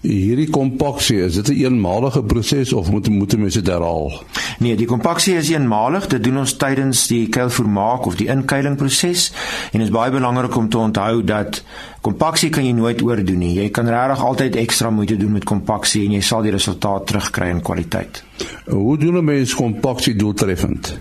Hierdie 0.03 0.51
kompaksie, 0.51 1.21
is 1.23 1.35
dit 1.35 1.49
'n 1.49 1.53
een 1.53 1.65
eenmalige 1.65 2.23
proses 2.23 2.73
of 2.73 2.91
moet 2.91 3.09
moet 3.09 3.37
mense 3.37 3.63
dit 3.63 3.73
herhaal? 3.73 4.23
Nee, 4.59 4.77
die 4.77 4.87
kompaksie 4.87 5.37
is 5.37 5.51
eenmalig. 5.51 6.07
Dit 6.07 6.25
doen 6.25 6.39
ons 6.39 6.57
tydens 6.57 7.07
die 7.07 7.29
kuilvoermaak 7.29 8.07
of 8.07 8.17
die 8.17 8.27
inkeiling 8.27 8.77
proses 8.77 9.33
en 9.73 9.79
dit 9.79 9.89
is 9.89 9.95
baie 9.95 10.11
belangrik 10.11 10.57
om 10.57 10.69
te 10.69 10.79
onthou 10.79 11.25
dat 11.25 11.63
kompaksie 12.01 12.51
kan 12.51 12.65
jy 12.65 12.73
nooit 12.73 13.03
oordoen 13.03 13.39
nie. 13.39 13.55
Jy 13.55 13.71
kan 13.71 13.89
regtig 13.89 14.25
altyd 14.25 14.57
ekstra 14.57 14.91
moeite 14.91 15.17
doen 15.17 15.33
met 15.33 15.45
kompaksie 15.45 16.05
en 16.07 16.13
jy 16.13 16.21
sal 16.21 16.43
die 16.43 16.51
resultaat 16.51 17.07
terugkry 17.07 17.49
in 17.49 17.63
kwaliteit. 17.63 18.25
Hoe 18.67 18.99
doen 18.99 19.17
'n 19.19 19.25
mens 19.25 19.55
kompaksie 19.55 20.17
doeltreffend? 20.17 20.99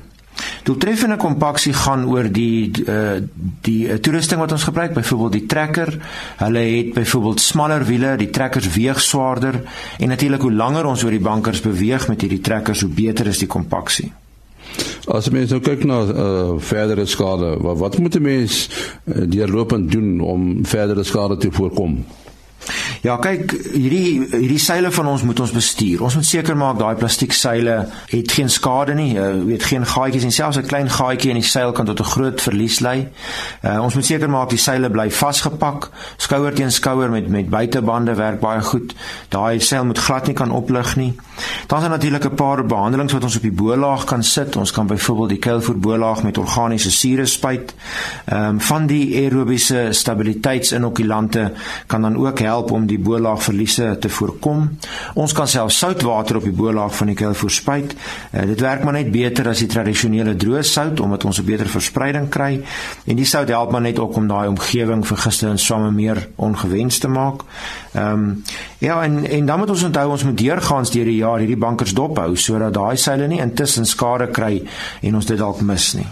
Doeltreffende 0.64 1.18
kompaksie 1.18 1.74
gaan 1.74 2.06
oor 2.06 2.28
die 2.30 2.70
uh 2.86 3.18
die 3.66 3.88
uh, 3.90 3.98
toerusting 3.98 4.40
wat 4.42 4.52
ons 4.52 4.64
gebruik, 4.64 4.94
byvoorbeeld 4.94 5.32
die 5.32 5.46
trekker. 5.46 5.94
Hulle 6.38 6.60
het 6.60 6.94
byvoorbeeld 6.94 7.42
smaller 7.42 7.86
wiele, 7.86 8.16
die 8.18 8.30
trekkers 8.30 8.70
weeg 8.74 9.02
swaarder 9.02 9.62
en 9.98 10.08
natuurlik 10.14 10.42
hoe 10.42 10.54
langer 10.54 10.86
ons 10.86 11.04
oor 11.04 11.14
die 11.14 11.24
bankers 11.24 11.62
beweeg 11.62 12.08
met 12.08 12.22
hierdie 12.22 12.42
trekkers, 12.42 12.82
hoe 12.86 12.90
beter 12.94 13.28
is 13.28 13.42
die 13.42 13.50
kompaksie. 13.50 14.12
As 15.10 15.30
mense 15.34 15.58
nou 15.58 15.64
kyk 15.66 15.86
na 15.90 16.02
uh 16.06 16.58
verdere 16.62 17.06
skade, 17.10 17.56
wat, 17.66 17.78
wat 17.78 17.98
moet 17.98 18.16
'n 18.16 18.22
mens 18.22 18.70
uh, 18.70 19.26
deurlopend 19.26 19.92
doen 19.92 20.20
om 20.22 20.66
verdere 20.66 21.04
skade 21.04 21.38
te 21.38 21.52
voorkom? 21.52 22.04
Ja, 23.02 23.16
kyk, 23.18 23.52
hierdie 23.74 24.22
hierdie 24.30 24.60
seile 24.62 24.92
van 24.94 25.08
ons 25.08 25.24
moet 25.26 25.40
ons 25.40 25.52
bestuur. 25.52 26.04
Ons 26.06 26.16
moet 26.16 26.28
seker 26.28 26.58
maak 26.58 26.78
daai 26.80 26.96
plastiek 27.00 27.34
seile 27.34 27.88
het 28.12 28.32
geen 28.32 28.50
skade 28.54 28.94
nie, 28.94 29.16
weet 29.48 29.64
geen 29.66 29.86
gaatjies 29.86 30.28
en 30.28 30.36
selfs 30.36 30.58
'n 30.58 30.68
klein 30.70 30.90
gaatjie 30.90 31.32
in 31.32 31.40
die 31.42 31.50
seil 31.50 31.72
kan 31.72 31.86
tot 31.86 32.00
'n 32.00 32.12
groot 32.14 32.42
verlies 32.42 32.80
lei. 32.80 33.10
Uh, 33.64 33.82
ons 33.82 33.96
moet 33.96 34.06
seker 34.06 34.30
maak 34.30 34.50
die 34.50 34.58
seile 34.58 34.90
bly 34.90 35.10
vasgepak, 35.10 35.90
skouer 36.18 36.54
teen 36.54 36.72
skouer 36.72 37.10
met 37.10 37.28
met 37.28 37.50
buitebande 37.50 38.16
werk 38.16 38.40
baie 38.40 38.62
goed. 38.62 38.94
Daai 39.30 39.60
seil 39.60 39.86
moet 39.86 39.98
glad 39.98 40.28
nie 40.28 40.36
kan 40.36 40.52
oplig 40.52 40.96
nie. 40.96 41.14
Dan 41.68 41.78
is 41.78 41.84
daar 41.84 41.98
natuurlik 41.98 42.26
'n 42.26 42.36
paar 42.36 42.66
behandelings 42.66 43.14
wat 43.14 43.24
ons 43.24 43.36
op 43.36 43.42
die 43.42 43.52
bo-laag 43.52 44.04
kan 44.06 44.24
sit. 44.24 44.56
Ons 44.56 44.72
kan 44.72 44.88
byvoorbeeld 44.88 45.30
die 45.30 45.40
keilvoer 45.40 45.80
bo-laag 45.80 46.24
met 46.24 46.38
organiese 46.38 46.92
sure 46.92 47.26
spuit. 47.26 47.74
Ehm 48.26 48.44
um, 48.44 48.62
van 48.62 48.86
die 48.86 49.16
aerobiese 49.16 49.88
stabiliteitsinokulante 49.92 51.52
kan 51.88 52.02
dan 52.02 52.18
ook 52.18 52.40
help 52.40 52.51
om 52.52 52.86
die 52.88 53.00
bo-laagverliese 53.00 53.98
te 54.00 54.10
voorkom. 54.10 54.78
Ons 55.14 55.34
kan 55.34 55.48
self 55.48 55.72
soutwater 55.72 56.36
op 56.36 56.44
die 56.44 56.56
bo-laag 56.56 56.96
van 56.96 57.08
die 57.08 57.16
keilvoer 57.16 57.52
spuit. 57.52 57.96
Uh, 58.32 58.46
dit 58.46 58.60
werk 58.60 58.84
maar 58.84 58.94
net 58.94 59.12
beter 59.12 59.48
as 59.48 59.60
die 59.64 59.70
tradisionele 59.72 60.36
droë 60.36 60.64
sout 60.68 61.00
omdat 61.00 61.26
ons 61.26 61.40
'n 61.40 61.46
beter 61.46 61.68
verspreiding 61.68 62.30
kry 62.30 62.64
en 63.06 63.16
die 63.16 63.26
sout 63.26 63.50
help 63.50 63.72
maar 63.72 63.82
net 63.82 64.00
ook 64.00 64.16
om 64.16 64.28
daai 64.28 64.48
omgewing 64.48 65.08
vir 65.08 65.18
gister 65.18 65.50
en 65.50 65.58
swamme 65.58 65.92
meer 65.92 66.28
ongewens 66.36 67.00
te 67.00 67.08
maak. 67.08 67.42
Ehm 67.94 68.14
um, 68.14 68.44
ja 68.80 69.04
en 69.04 69.26
en 69.26 69.46
dan 69.46 69.60
moet 69.60 69.70
ons 69.70 69.84
onthou 69.84 70.10
ons 70.10 70.24
moet 70.24 70.38
deurgaans 70.38 70.92
deur 70.92 71.06
die 71.06 71.16
jaar 71.16 71.40
hierdie 71.40 71.58
bankers 71.58 71.94
dophou 71.94 72.36
sodat 72.36 72.74
daai 72.74 72.98
seile 72.98 73.28
nie 73.28 73.42
intussen 73.42 73.86
skade 73.86 74.28
kry 74.28 74.64
en 75.02 75.16
ons 75.16 75.26
dit 75.26 75.38
dalk 75.38 75.62
mis 75.62 75.94
nie. 75.94 76.08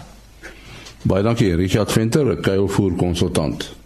Baie 1.02 1.22
dankie 1.22 1.54
Richard 1.56 1.92
Venter, 1.92 2.36
kuilvoer 2.44 2.92
konsultant. 2.92 3.79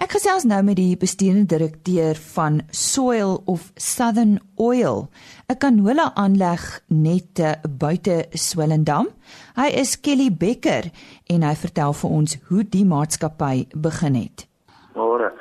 Ek 0.00 0.14
gesels 0.16 0.46
nou 0.48 0.62
met 0.64 0.78
die 0.78 0.96
bestuurende 0.96 1.58
direkteur 1.58 2.16
van 2.32 2.62
Soil 2.72 3.34
of 3.44 3.66
Southern 3.76 4.38
Oil, 4.56 5.10
'n 5.52 5.58
kanola 5.60 6.06
aanleg 6.14 6.80
net 6.88 7.36
buite 7.68 8.24
Swellendam. 8.32 9.08
Hy 9.60 9.68
is 9.82 10.00
Kelly 10.00 10.30
Becker 10.32 10.88
en 11.28 11.42
hy 11.42 11.54
vertel 11.54 11.92
vir 11.92 12.10
ons 12.10 12.38
hoe 12.48 12.64
die 12.64 12.84
maatskappy 12.84 13.66
begin 13.76 14.14
het. 14.14 14.48
Môre. 14.94 15.32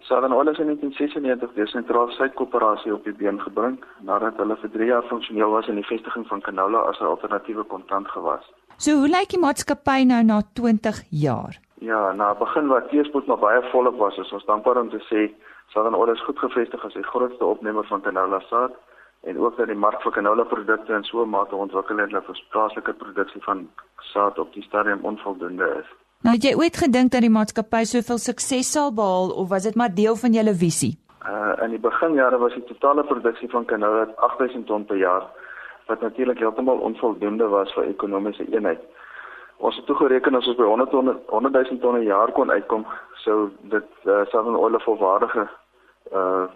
Southern 0.00 0.32
Oil 0.32 0.48
is 0.50 0.58
in 0.58 0.66
1996 0.66 1.54
deur 1.54 1.68
Sentraal 1.68 2.10
Suid 2.10 2.34
Koöperasie 2.34 2.92
op 2.92 3.04
die 3.04 3.14
been 3.14 3.38
gebring 3.38 3.78
nadat 4.00 4.36
hulle 4.36 4.56
vir 4.56 4.70
3 4.70 4.86
jaar 4.86 5.06
funksioneel 5.08 5.50
was 5.50 5.68
in 5.68 5.76
die 5.78 5.86
vestiging 5.86 6.26
van 6.26 6.40
canola 6.40 6.78
as 6.90 6.98
'n 6.98 7.04
alternatiewe 7.06 7.64
kontant 7.64 8.08
gewas. 8.08 8.42
So 8.78 8.98
hoe 8.98 9.08
lyk 9.08 9.28
die 9.28 9.38
maatskappy 9.38 10.02
nou 10.04 10.22
na 10.22 10.42
20 10.54 11.04
jaar? 11.10 11.60
Ja, 11.82 12.12
na 12.12 12.34
begin 12.38 12.68
wat 12.70 12.88
teespoed 12.90 13.26
maar 13.26 13.40
baie 13.42 13.62
volop 13.70 13.96
was, 13.98 14.16
is 14.16 14.32
ons 14.32 14.44
dankbaar 14.46 14.78
om 14.80 14.90
te 14.90 15.00
sê 15.08 15.22
Southern 15.72 15.96
Oil 15.98 16.12
is 16.12 16.24
goed 16.26 16.38
gevestig 16.38 16.84
as 16.86 16.94
die 16.94 17.08
grootste 17.08 17.44
opnemer 17.44 17.86
van 17.88 18.04
canola 18.04 18.38
saad 18.50 18.76
en 19.26 19.38
ook 19.38 19.56
dat 19.56 19.66
die 19.70 19.78
mark 19.86 20.02
vir 20.04 20.14
canola 20.14 20.44
produkte 20.52 20.94
in 20.94 21.04
so 21.08 21.24
'n 21.24 21.30
mate 21.30 21.56
ontwikkel 21.56 21.98
het 21.98 22.10
dat 22.10 22.28
ons 22.28 22.44
plaaslike 22.54 22.92
produksie 23.02 23.42
van 23.42 23.68
saad 24.12 24.38
op 24.38 24.52
die 24.54 24.62
stadium 24.62 25.00
onvoldoende 25.02 25.66
is. 25.80 25.88
Nou 26.22 26.34
het 26.34 26.44
jy 26.44 26.54
ooit 26.54 26.76
gedink 26.76 27.10
dat 27.10 27.20
die 27.20 27.36
maatskappy 27.38 27.84
soveel 27.84 28.18
sukses 28.18 28.72
sal 28.72 28.94
behaal 28.94 29.30
of 29.30 29.48
was 29.48 29.62
dit 29.62 29.74
maar 29.74 29.94
deel 29.94 30.16
van 30.16 30.32
julle 30.32 30.54
visie? 30.54 30.98
Uh 31.26 31.64
in 31.64 31.70
die 31.70 31.82
beginjare 31.90 32.38
was 32.38 32.54
die 32.54 32.64
totale 32.64 33.04
produksie 33.04 33.50
van 33.50 33.64
canola 33.64 34.06
8000 34.16 34.66
ton 34.66 34.84
per 34.84 34.96
jaar 34.96 35.24
wat 35.86 36.00
natuurlik 36.00 36.38
heeltemal 36.38 36.78
onvoldoende 36.78 37.48
was 37.48 37.72
vir 37.72 37.84
ekonomiese 37.84 38.44
eenheid. 38.54 38.80
Ons 39.62 39.76
het 39.78 39.86
toegereken 39.86 40.34
as 40.34 40.46
ons 40.50 40.58
by 40.58 40.66
100 40.66 40.90
ton 40.90 41.12
100 41.30 41.54
000 41.54 41.78
ton 41.82 41.94
per 41.94 42.02
jaar 42.02 42.32
kon 42.34 42.50
uitkom, 42.50 42.82
sou 43.22 43.36
dit 43.70 43.90
uh, 44.10 44.24
Southern 44.32 44.58
Oil 44.58 44.74
'n 44.74 44.86
volwaardige 44.86 45.48
uh 46.12 46.46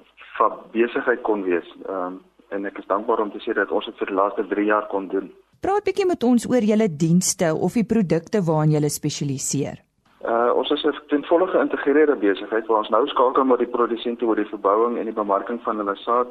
besigheid 0.73 1.23
kon 1.23 1.43
wees. 1.43 1.69
Ehm 1.89 2.07
um, 2.07 2.17
en 2.55 2.67
ek 2.67 2.79
is 2.79 2.87
dankbaar 2.87 3.21
om 3.21 3.31
te 3.31 3.41
sê 3.43 3.55
dat 3.55 3.71
ons 3.71 3.85
dit 3.85 3.99
vir 3.99 4.07
die 4.07 4.19
laaste 4.19 4.43
3 4.47 4.65
jaar 4.65 4.87
kon 4.87 5.09
doen. 5.09 5.31
Praat 5.61 5.85
bietjie 5.85 6.07
met 6.07 6.23
ons 6.23 6.47
oor 6.51 6.63
julle 6.71 6.89
dienste 7.05 7.55
of 7.55 7.73
die 7.79 7.87
produkte 7.95 8.43
waarin 8.49 8.75
julle 8.77 8.91
spesialiseer. 8.91 9.79
Uh 10.33 10.51
ons 10.59 10.71
is 10.71 10.85
'n 10.85 10.95
ten 11.09 11.25
volle 11.31 11.47
geïntegreerde 11.47 12.17
besigheid 12.17 12.67
waar 12.67 12.83
ons 12.85 12.95
nou 12.97 13.07
skakel 13.07 13.45
met 13.45 13.59
die 13.59 13.75
produsente 13.77 14.27
oor 14.27 14.37
die 14.37 14.53
verbouing 14.55 14.99
en 14.99 15.05
die 15.05 15.21
bemarking 15.23 15.63
van 15.63 15.77
hulle 15.77 15.97
saad, 15.97 16.29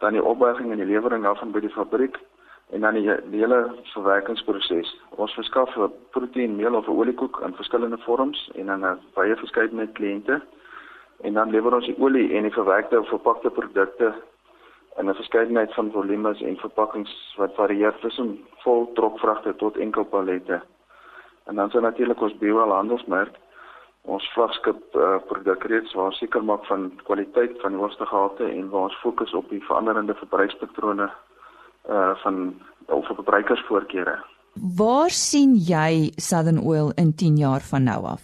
dan 0.00 0.12
die 0.12 0.24
opberging 0.24 0.72
en 0.72 0.78
die 0.78 0.92
lewering 0.92 1.22
daarvan 1.22 1.52
by 1.52 1.60
die 1.60 1.76
fabriek 1.80 2.20
en 2.70 2.80
dan 2.80 2.94
die, 2.94 3.10
die 3.30 3.40
hele 3.40 3.74
verwerkingsproses. 3.94 4.90
Ons 5.16 5.34
verskaf 5.34 5.72
proteïen, 6.10 6.56
meel 6.56 6.74
of 6.74 6.88
oliekoek 6.88 7.40
in 7.46 7.56
verskillende 7.56 7.98
vorms 8.04 8.50
en 8.54 8.66
dan 8.66 8.84
'n 8.84 8.98
baie 9.14 9.36
verskeidenheid 9.36 9.92
kliënte. 9.92 10.40
En 11.20 11.32
dan 11.34 11.50
lewer 11.50 11.74
ons 11.74 11.86
die 11.86 11.98
olie 11.98 12.34
en 12.36 12.42
die 12.42 12.52
verwerkte 12.52 13.00
of 13.00 13.08
verpakte 13.08 13.50
produkte 13.50 14.14
in 14.98 15.08
'n 15.08 15.14
verskeidenheid 15.14 15.74
van 15.74 15.90
volumes 15.90 16.40
en 16.40 16.56
verpakkings 16.56 17.34
wat 17.36 17.54
varieer 17.54 17.94
tussen 18.00 18.38
vol 18.64 18.92
trokvragte 18.92 19.56
tot 19.56 19.76
enkel 19.76 20.04
pallette. 20.04 20.62
En 21.46 21.54
dan 21.54 21.70
sien 21.70 21.82
natuurlik 21.82 22.20
ons 22.20 22.38
bioal 22.38 22.72
handelsmerk 22.72 23.36
ons 24.08 24.30
vlaggenskap 24.32 24.96
uh, 24.96 25.16
produk 25.28 25.64
reeds 25.64 25.92
waar 25.94 26.12
seker 26.12 26.44
maak 26.44 26.64
van 26.66 26.92
kwaliteit 27.04 27.60
van 27.60 27.74
hoogste 27.74 28.06
gehalte 28.06 28.44
en 28.44 28.70
waar 28.70 28.88
ons 28.88 29.00
fokus 29.02 29.34
op 29.34 29.48
die 29.52 29.64
veranderende 29.64 30.14
verbruikspatrone 30.14 31.10
uh 31.88 32.16
van 32.22 32.54
of 32.86 33.06
verbruikersvoorkeure. 33.06 34.18
Waar 34.76 35.10
sien 35.10 35.54
jy 35.54 36.12
Southern 36.16 36.60
Oil 36.60 36.92
in 36.94 37.14
10 37.14 37.36
jaar 37.36 37.60
van 37.60 37.82
nou 37.82 38.04
af? 38.04 38.22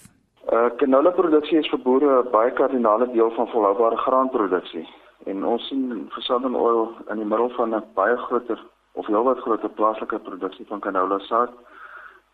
Uh 0.52 0.71
canola 0.76 1.11
produksie 1.11 1.59
is 1.59 1.68
vir 1.71 1.78
boere 1.78 2.23
'n 2.23 2.30
baie 2.30 2.52
kardinale 2.52 3.12
deel 3.12 3.30
van 3.30 3.49
volhoubare 3.49 3.97
graanproduksie 3.97 4.88
en 5.26 5.44
ons 5.44 5.68
sien 5.68 6.09
vir 6.14 6.23
Southern 6.23 6.54
Oil 6.54 6.90
in 7.11 7.16
die 7.16 7.30
middel 7.33 7.50
van 7.56 7.75
'n 7.75 7.83
baie 7.94 8.16
groter 8.16 8.61
of 8.92 9.06
heelwat 9.06 9.38
groter 9.38 9.68
plaaslike 9.68 10.18
produksie 10.18 10.66
van 10.66 10.80
canola 10.80 11.18
saad 11.18 11.50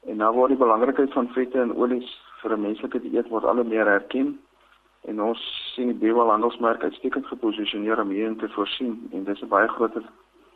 en 0.07 0.17
nou 0.17 0.33
word 0.35 0.49
die 0.49 0.65
belangrikheid 0.65 1.13
van 1.13 1.29
vette 1.35 1.61
en 1.61 1.77
olies 1.77 2.11
vir 2.43 2.53
'n 2.57 2.63
menslike 2.63 3.01
dieet 3.01 3.29
word 3.29 3.45
al 3.45 3.55
hoe 3.55 3.65
meer 3.65 3.87
erken 3.87 4.39
en 5.09 5.23
ons 5.23 5.41
sien 5.75 5.87
die 5.87 6.01
biohandelsmerk 6.03 6.83
uitstekend 6.83 7.27
geposisioneer 7.27 8.01
om 8.01 8.11
hierin 8.11 8.39
te 8.39 8.49
voorsien 8.49 9.09
en 9.13 9.25
dis 9.25 9.43
'n 9.43 9.49
baie 9.49 9.69
groter 9.69 10.05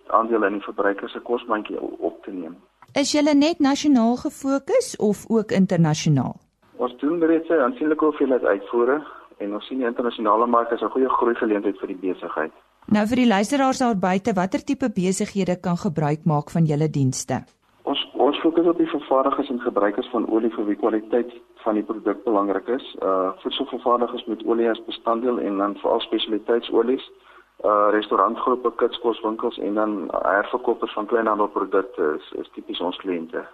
aandeel 0.09 0.45
in 0.45 0.53
die 0.53 0.67
verbruiker 0.67 1.09
se 1.09 1.21
kosmandjie 1.21 1.81
op 1.81 2.23
te 2.25 2.31
neem. 2.31 2.57
Is 2.93 3.13
julle 3.13 3.35
net 3.35 3.59
nasionaal 3.59 4.17
gefokus 4.17 4.97
of 4.97 5.25
ook 5.29 5.51
internasionaal? 5.51 6.37
Ons 6.77 6.97
doen 7.01 7.21
reeds 7.21 7.49
'n 7.49 7.65
aansienlike 7.67 8.05
hoeveelheid 8.05 8.45
uitvoere 8.45 9.03
en 9.39 9.55
ons 9.55 9.67
sien 9.67 9.79
die 9.79 9.87
internasionale 9.87 10.47
mark 10.47 10.73
as 10.73 10.83
'n 10.83 10.91
goeie 10.91 11.09
groei 11.09 11.35
geleentheid 11.35 11.79
vir 11.79 11.89
die 11.89 12.01
besigheid. 12.01 12.53
Nou 12.87 13.07
vir 13.07 13.17
die 13.17 13.27
luisteraars 13.27 13.79
daar 13.79 13.97
buite, 13.97 14.33
watter 14.33 14.65
tipe 14.65 14.91
besighede 14.91 15.61
kan 15.61 15.77
gebruik 15.77 16.25
maak 16.25 16.51
van 16.51 16.65
julle 16.65 16.91
dienste? 16.91 17.45
Ons 17.83 18.41
fokus 18.45 18.67
op 18.67 18.79
die 18.79 18.89
vervaardigers 18.89 19.49
en 19.53 19.61
gebruikers 19.61 20.09
van 20.13 20.27
olie 20.29 20.51
vir 20.53 20.67
wie 20.69 20.77
kwaliteit 20.77 21.31
van 21.65 21.79
die 21.79 21.85
produk 21.89 22.25
belangrik 22.25 22.67
is. 22.77 22.85
Uh 23.01 23.33
voedselvervaardigers 23.43 24.25
met 24.33 24.45
olie 24.45 24.69
as 24.71 24.81
bestanddeel 24.87 25.41
en 25.41 25.59
dan 25.63 25.77
veral 25.83 26.01
spesialiteitsolies. 26.05 27.05
Uh 27.63 27.89
restaurantgroepe, 27.95 28.73
kitskoswinkels 28.77 29.59
en 29.59 29.75
dan 29.75 29.93
herverkopers 30.11 30.93
van 30.93 31.07
kleinhandelprodukte 31.07 32.17
is, 32.17 32.41
is 32.41 32.51
tipies 32.55 32.81
ons 32.81 32.97
kliënte. 32.97 33.45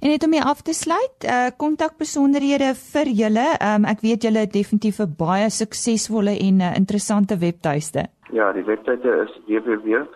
En 0.00 0.08
net 0.08 0.24
om 0.24 0.30
mee 0.30 0.42
af 0.42 0.62
te 0.62 0.74
sluit, 0.74 1.24
uh 1.24 1.50
kontakbesonderhede 1.56 2.72
vir 2.74 3.08
julle. 3.20 3.46
Um 3.74 3.84
ek 3.84 4.00
weet 4.00 4.24
julle 4.24 4.46
het 4.46 4.52
definitief 4.52 4.98
'n 4.98 5.14
baie 5.18 5.50
suksesvolle 5.50 6.34
en 6.48 6.60
uh, 6.60 6.76
interessante 6.76 7.38
webtuiste. 7.38 8.06
Ja, 8.32 8.52
die 8.52 8.64
webtuiste 8.64 9.26
is 9.26 9.32
www 9.46 10.06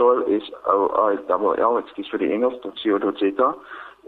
soil 0.00 0.20
is 0.36 0.44
o 0.66 0.88
i 1.10 1.12
double 1.28 1.54
l 1.56 1.78
ekskuus 1.80 2.10
vir 2.12 2.20
die 2.22 2.32
Engels 2.34 2.56
.co.za 2.62 3.48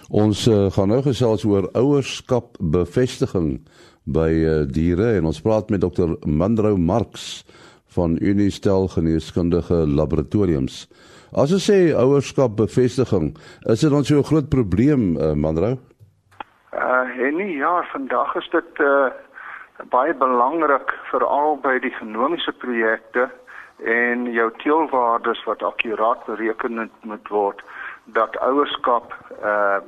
Ons 0.10 0.48
uh, 0.48 0.72
gaan 0.72 0.88
nou 0.88 1.02
gesels 1.02 1.44
oor 1.44 1.70
ouerskap 1.72 2.58
bevestiging 2.60 3.62
by 4.04 4.30
uh, 4.30 4.66
diere 4.66 5.14
en 5.14 5.26
ons 5.26 5.42
praat 5.42 5.70
met 5.70 5.82
dokter 5.82 6.18
Mandrou 6.26 6.78
Marx 6.78 7.46
van 7.90 8.18
Unistel 8.22 8.88
Geneeskundige 8.88 9.74
Laboratoriums. 9.74 10.88
As 11.32 11.54
ons 11.54 11.66
sê 11.70 11.90
ouerskap 11.94 12.56
bevestiging, 12.58 13.32
is 13.70 13.82
dit 13.82 13.92
dan 13.92 14.04
so 14.04 14.18
'n 14.18 14.30
groot 14.30 14.50
probleem, 14.50 15.18
uh, 15.18 15.34
Mandrou? 15.34 15.78
Uh, 16.74 17.34
nee, 17.34 17.58
ja, 17.58 17.84
vandag 17.92 18.36
is 18.36 18.50
dit 18.50 18.80
uh, 18.80 19.10
baie 19.90 20.14
belangrik 20.14 20.94
veral 21.12 21.58
by 21.58 21.80
die 21.80 21.94
genomiese 21.98 22.52
projekte 22.52 23.30
en 23.84 24.32
jou 24.32 24.52
teelwaardes 24.58 25.44
wat 25.44 25.64
akkuraat 25.64 26.26
bereken 26.26 26.92
moet 27.02 27.28
word 27.28 27.62
dat 28.06 28.38
ouerskap 28.38 29.14
uh 29.44 29.80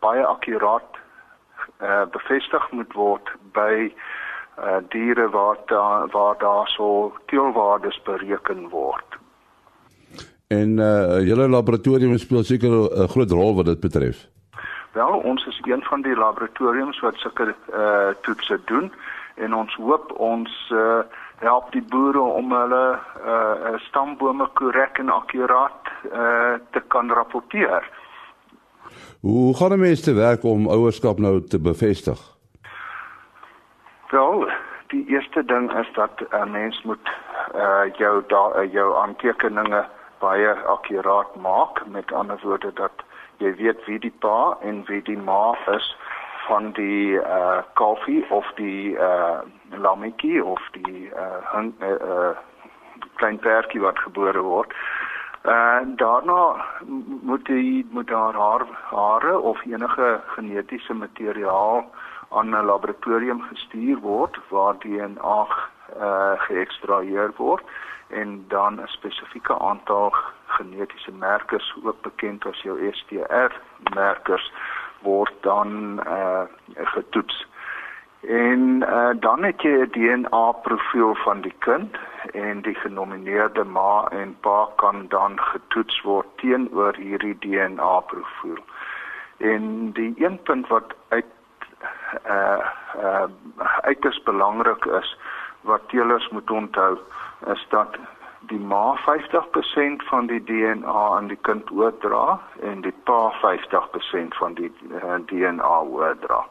baie 0.00 0.24
akkuraat 0.24 0.96
uh 1.82 2.04
bevestig 2.10 2.70
moet 2.70 2.92
word 2.92 3.28
by 3.52 3.90
uh 3.90 4.25
diere 4.88 5.28
waar 5.28 5.56
daar 5.66 6.08
waar 6.10 6.38
daar 6.38 6.68
so 6.68 7.12
teelwaardes 7.26 8.00
bereken 8.02 8.68
word. 8.68 9.18
En 10.46 10.78
uh 10.78 11.20
julle 11.26 11.48
laboratorium 11.48 12.18
speel 12.18 12.44
seker 12.44 12.70
'n 12.70 13.08
groot 13.08 13.30
rol 13.30 13.54
wat 13.54 13.66
dit 13.66 13.80
betref. 13.80 14.28
Wel, 14.92 15.18
ons 15.18 15.46
is 15.46 15.60
een 15.62 15.82
van 15.82 16.02
die 16.02 16.16
laboratoriums 16.16 17.00
wat 17.00 17.14
sulke 17.16 17.54
uh 17.72 18.14
toetse 18.20 18.60
doen 18.64 18.92
en 19.34 19.54
ons 19.54 19.74
hoop 19.74 20.12
ons 20.18 20.70
uh 20.72 21.00
help 21.38 21.72
die 21.72 21.82
boere 21.82 22.20
om 22.20 22.52
hulle 22.52 22.98
uh 23.26 23.78
stambome 23.88 24.48
korrek 24.52 24.98
en 24.98 25.08
akkuraat 25.08 25.82
uh 26.12 26.54
te 26.70 26.82
kan 26.86 27.10
rapporteer. 27.10 27.90
Hoe 29.20 29.56
gaan 29.56 29.68
die 29.68 29.78
mense 29.78 30.12
werk 30.12 30.44
om 30.44 30.68
ouerskap 30.68 31.18
nou 31.18 31.40
te 31.44 31.58
bevestig? 31.58 32.35
Die 34.86 35.06
eerste 35.08 35.44
ding 35.44 35.72
is 35.78 35.88
dat 35.92 36.10
'n 36.20 36.34
uh, 36.34 36.44
mens 36.44 36.82
moet 36.82 37.08
uh 37.54 37.84
jou 37.96 38.22
da, 38.26 38.42
uh, 38.56 38.72
jou 38.72 38.96
aantekeninge 38.96 39.84
baie 40.18 40.52
akkuraat 40.74 41.34
maak 41.36 41.86
met 41.86 42.12
ander 42.12 42.38
woorde 42.42 42.72
dat 42.72 42.92
jy 43.36 43.54
weet 43.54 43.84
wie 43.84 43.98
die 43.98 44.14
pa 44.18 44.56
en 44.60 44.84
wie 44.84 45.02
die 45.02 45.18
ma 45.18 45.56
is 45.66 45.96
van 46.46 46.72
die 46.72 47.18
uh 47.18 47.58
kalfie 47.74 48.24
of 48.30 48.52
die 48.54 48.96
uh 48.98 49.38
lammetjie 49.70 50.44
of 50.44 50.68
die 50.72 51.10
uh, 51.10 51.42
hang, 51.42 51.74
uh, 51.80 51.90
uh 51.90 52.36
klein 53.14 53.38
pertjie 53.38 53.80
wat 53.80 53.98
gebore 53.98 54.40
word. 54.40 54.72
Uh, 55.44 55.78
daarna 55.96 56.64
moet 57.22 57.48
jy 57.48 57.86
moet 57.90 58.08
daar 58.08 58.34
haar 58.34 58.66
hare 58.90 59.38
of 59.38 59.64
enige 59.64 60.20
genetiese 60.26 60.94
materiaal 60.94 61.84
aan 62.28 62.50
'n 62.50 62.64
laboratorium 62.64 63.40
gestuur 63.42 63.98
word 63.98 64.38
waar 64.48 64.78
DNA 64.78 65.46
uh 66.00 66.32
geëkstraheer 66.46 67.32
word 67.36 67.64
en 68.08 68.44
dan 68.48 68.80
'n 68.80 68.86
spesifieke 68.86 69.58
aantal 69.58 70.14
genetiese 70.46 71.12
merkers 71.12 71.74
ook 71.84 72.00
bekend 72.00 72.46
as 72.46 72.62
jou 72.62 72.92
STR 72.92 73.50
merkers 73.94 74.52
word 75.02 75.32
dan 75.40 76.00
uh 76.06 76.42
getoets. 76.74 77.46
En 78.26 78.82
uh, 78.82 79.08
dan 79.20 79.42
het 79.42 79.62
jy 79.62 79.70
'n 79.70 79.90
DNA 79.90 80.52
profiel 80.52 81.14
van 81.14 81.40
die 81.40 81.54
kind 81.58 81.96
en 82.32 82.62
die 82.62 82.74
genomineerde 82.74 83.64
ma 83.64 84.08
en 84.10 84.36
pa 84.40 84.68
kan 84.76 85.06
dan 85.08 85.40
getoets 85.40 86.00
word 86.02 86.26
teenoor 86.36 86.96
hierdie 86.96 87.38
DNA 87.38 88.00
profiel. 88.00 88.58
En 89.36 89.92
die 89.92 90.14
een 90.16 90.42
punt 90.42 90.68
wat 90.68 90.94
uit 91.08 91.24
uh 92.26 92.64
uh 93.04 93.26
uiters 93.82 94.22
belangrik 94.22 94.84
is 94.84 95.16
wat 95.60 95.88
teelers 95.88 96.28
moet 96.28 96.50
onthou 96.50 96.98
is 97.46 97.66
dat 97.68 97.96
die 98.40 98.58
ma 98.58 98.96
50% 98.96 100.04
van 100.08 100.26
die 100.26 100.42
DNA 100.44 101.06
aan 101.16 101.26
die 101.26 101.38
kind 101.40 101.70
oordra 101.70 102.40
en 102.62 102.80
die 102.80 102.94
pa 103.04 103.32
50% 103.42 104.38
van 104.38 104.54
die 104.54 104.72
uh, 104.90 105.18
DNA 105.26 105.78
oordra. 105.80 106.44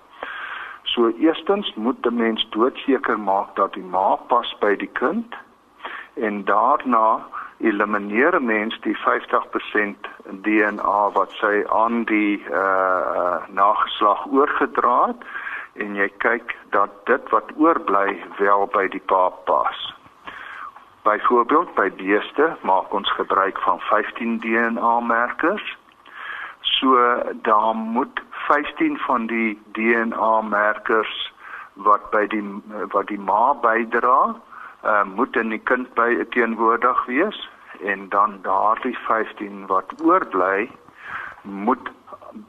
So 0.83 1.11
eerstens 1.19 1.73
moet 1.75 2.03
die 2.03 2.11
mens 2.11 2.47
doodseker 2.49 3.19
maak 3.19 3.55
dat 3.55 3.73
die 3.73 3.83
ma 3.83 4.15
pas 4.15 4.51
by 4.59 4.75
die 4.75 4.91
kind 4.99 5.35
en 6.15 6.43
daarna 6.45 7.23
elimineer 7.57 8.35
'n 8.35 8.45
mens 8.45 8.79
die 8.81 8.97
50% 8.97 10.07
DNA 10.43 11.09
wat 11.13 11.31
sy 11.31 11.63
aan 11.67 12.03
die 12.03 12.43
uh 12.51 13.37
nageslag 13.47 14.25
oorgedra 14.27 15.05
het 15.07 15.23
en 15.75 15.95
jy 15.95 16.07
kyk 16.23 16.55
dat 16.75 16.91
dit 17.09 17.29
wat 17.29 17.51
oorbly 17.59 18.15
wel 18.39 18.65
by 18.71 18.87
die 18.93 19.03
pa 19.11 19.29
pas. 19.49 19.79
Byvoorbeeld 21.05 21.73
by 21.75 21.89
beeste 21.99 22.55
maak 22.65 22.93
ons 22.93 23.11
gebruik 23.17 23.59
van 23.61 23.79
15 23.89 24.39
DNA 24.39 24.99
merkers. 24.99 25.77
So 26.61 27.21
daar 27.41 27.75
moet 27.75 28.21
15 28.29 28.97
van 28.97 29.27
die 29.27 29.59
DNA 29.77 30.41
merkers 30.41 31.33
wat 31.73 32.09
by 32.11 32.23
die 32.31 32.43
wat 32.93 33.07
die 33.07 33.19
ma 33.19 33.53
bydra, 33.53 34.35
uh, 34.83 35.03
moet 35.03 35.35
in 35.35 35.49
die 35.49 35.59
kind 35.59 35.91
by 35.93 36.23
teenwoordig 36.29 37.05
wees 37.05 37.49
en 37.83 38.09
dan 38.09 38.39
daardie 38.41 38.97
15 39.07 39.65
wat 39.67 39.93
oorbly 40.01 40.69
moet 41.41 41.91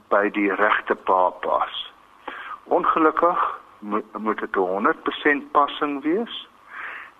by 0.07 0.29
die 0.33 0.53
regte 0.53 0.95
pa 0.95 1.29
pas. 1.29 1.86
Ongelukkig 2.67 3.59
moet 4.17 4.39
dit 4.39 4.55
100% 4.55 5.51
passing 5.51 6.03
wees 6.03 6.47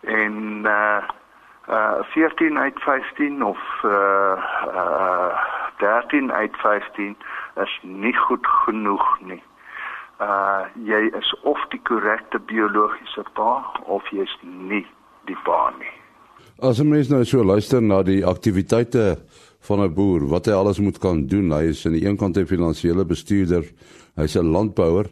en 0.01 0.33
uh 0.65 1.03
uh 1.69 1.99
14 2.03 2.60
uit 2.60 2.79
15 2.79 3.45
of 3.45 3.60
uh 3.83 4.38
uh 4.67 5.38
13 5.77 6.31
uit 6.31 6.55
15 6.55 7.17
is 7.55 7.79
nie 7.81 8.15
goed 8.15 8.47
genoeg 8.47 9.19
nie. 9.21 9.43
Uh 10.21 10.62
jy 10.83 11.12
is 11.17 11.36
of 11.41 11.65
die 11.69 11.81
korrekte 11.83 12.39
biologiese 12.39 13.23
pa 13.33 13.65
of 13.86 14.10
jy's 14.10 14.38
nie 14.41 14.86
die 15.25 15.38
pa 15.43 15.73
nie. 15.79 15.93
As 16.60 16.79
'n 16.79 16.89
mens 16.89 17.10
nou 17.10 17.23
so 17.25 17.43
luister 17.43 17.81
na 17.81 18.03
die 18.03 18.25
aktiwiteite 18.25 19.17
van 19.60 19.79
'n 19.81 19.93
boer, 19.93 20.27
wat 20.27 20.45
hy 20.45 20.53
alles 20.53 20.79
moet 20.79 20.97
kan 20.99 21.27
doen. 21.27 21.51
Hy 21.51 21.69
is 21.69 21.86
aan 21.86 21.93
die 21.93 22.05
een 22.05 22.17
kant 22.17 22.38
'n 22.38 22.45
finansiële 22.45 23.05
bestuurder, 23.05 23.63
hy's 24.15 24.36
'n 24.36 24.51
landbouer 24.51 25.05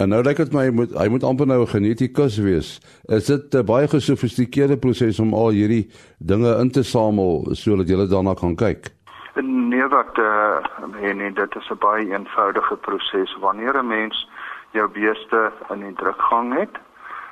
En 0.00 0.08
nou 0.08 0.22
dink 0.24 0.38
ek 0.40 0.52
my 0.56 0.70
moet 0.72 0.92
hy 0.96 1.08
moet 1.12 1.24
amper 1.24 1.46
nou 1.46 1.60
'n 1.62 1.68
genetikus 1.68 2.38
wees. 2.38 2.80
Is 3.08 3.26
dit 3.26 3.54
'n 3.54 3.64
baie 3.64 3.88
gesofistikeerde 3.88 4.76
proses 4.76 5.20
om 5.20 5.34
al 5.34 5.50
hierdie 5.50 5.90
dinge 6.18 6.56
in 6.60 6.70
te 6.70 6.82
samel 6.82 7.46
sodat 7.52 7.88
jy 7.88 8.08
daarna 8.08 8.34
kan 8.34 8.56
kyk? 8.56 8.88
Nee, 9.34 9.86
wat 9.88 10.18
eh 10.18 10.60
uh, 11.02 11.14
nee, 11.14 11.32
dit 11.32 11.56
is 11.56 11.70
'n 11.70 11.78
baie 11.78 12.08
eenvoudige 12.08 12.76
proses. 12.76 13.36
Wanneer 13.40 13.78
'n 13.78 13.86
mens 13.86 14.28
jou 14.70 14.88
beeste 14.88 15.52
in 15.70 15.80
die 15.80 15.94
drukgang 15.94 16.58
het, 16.58 16.76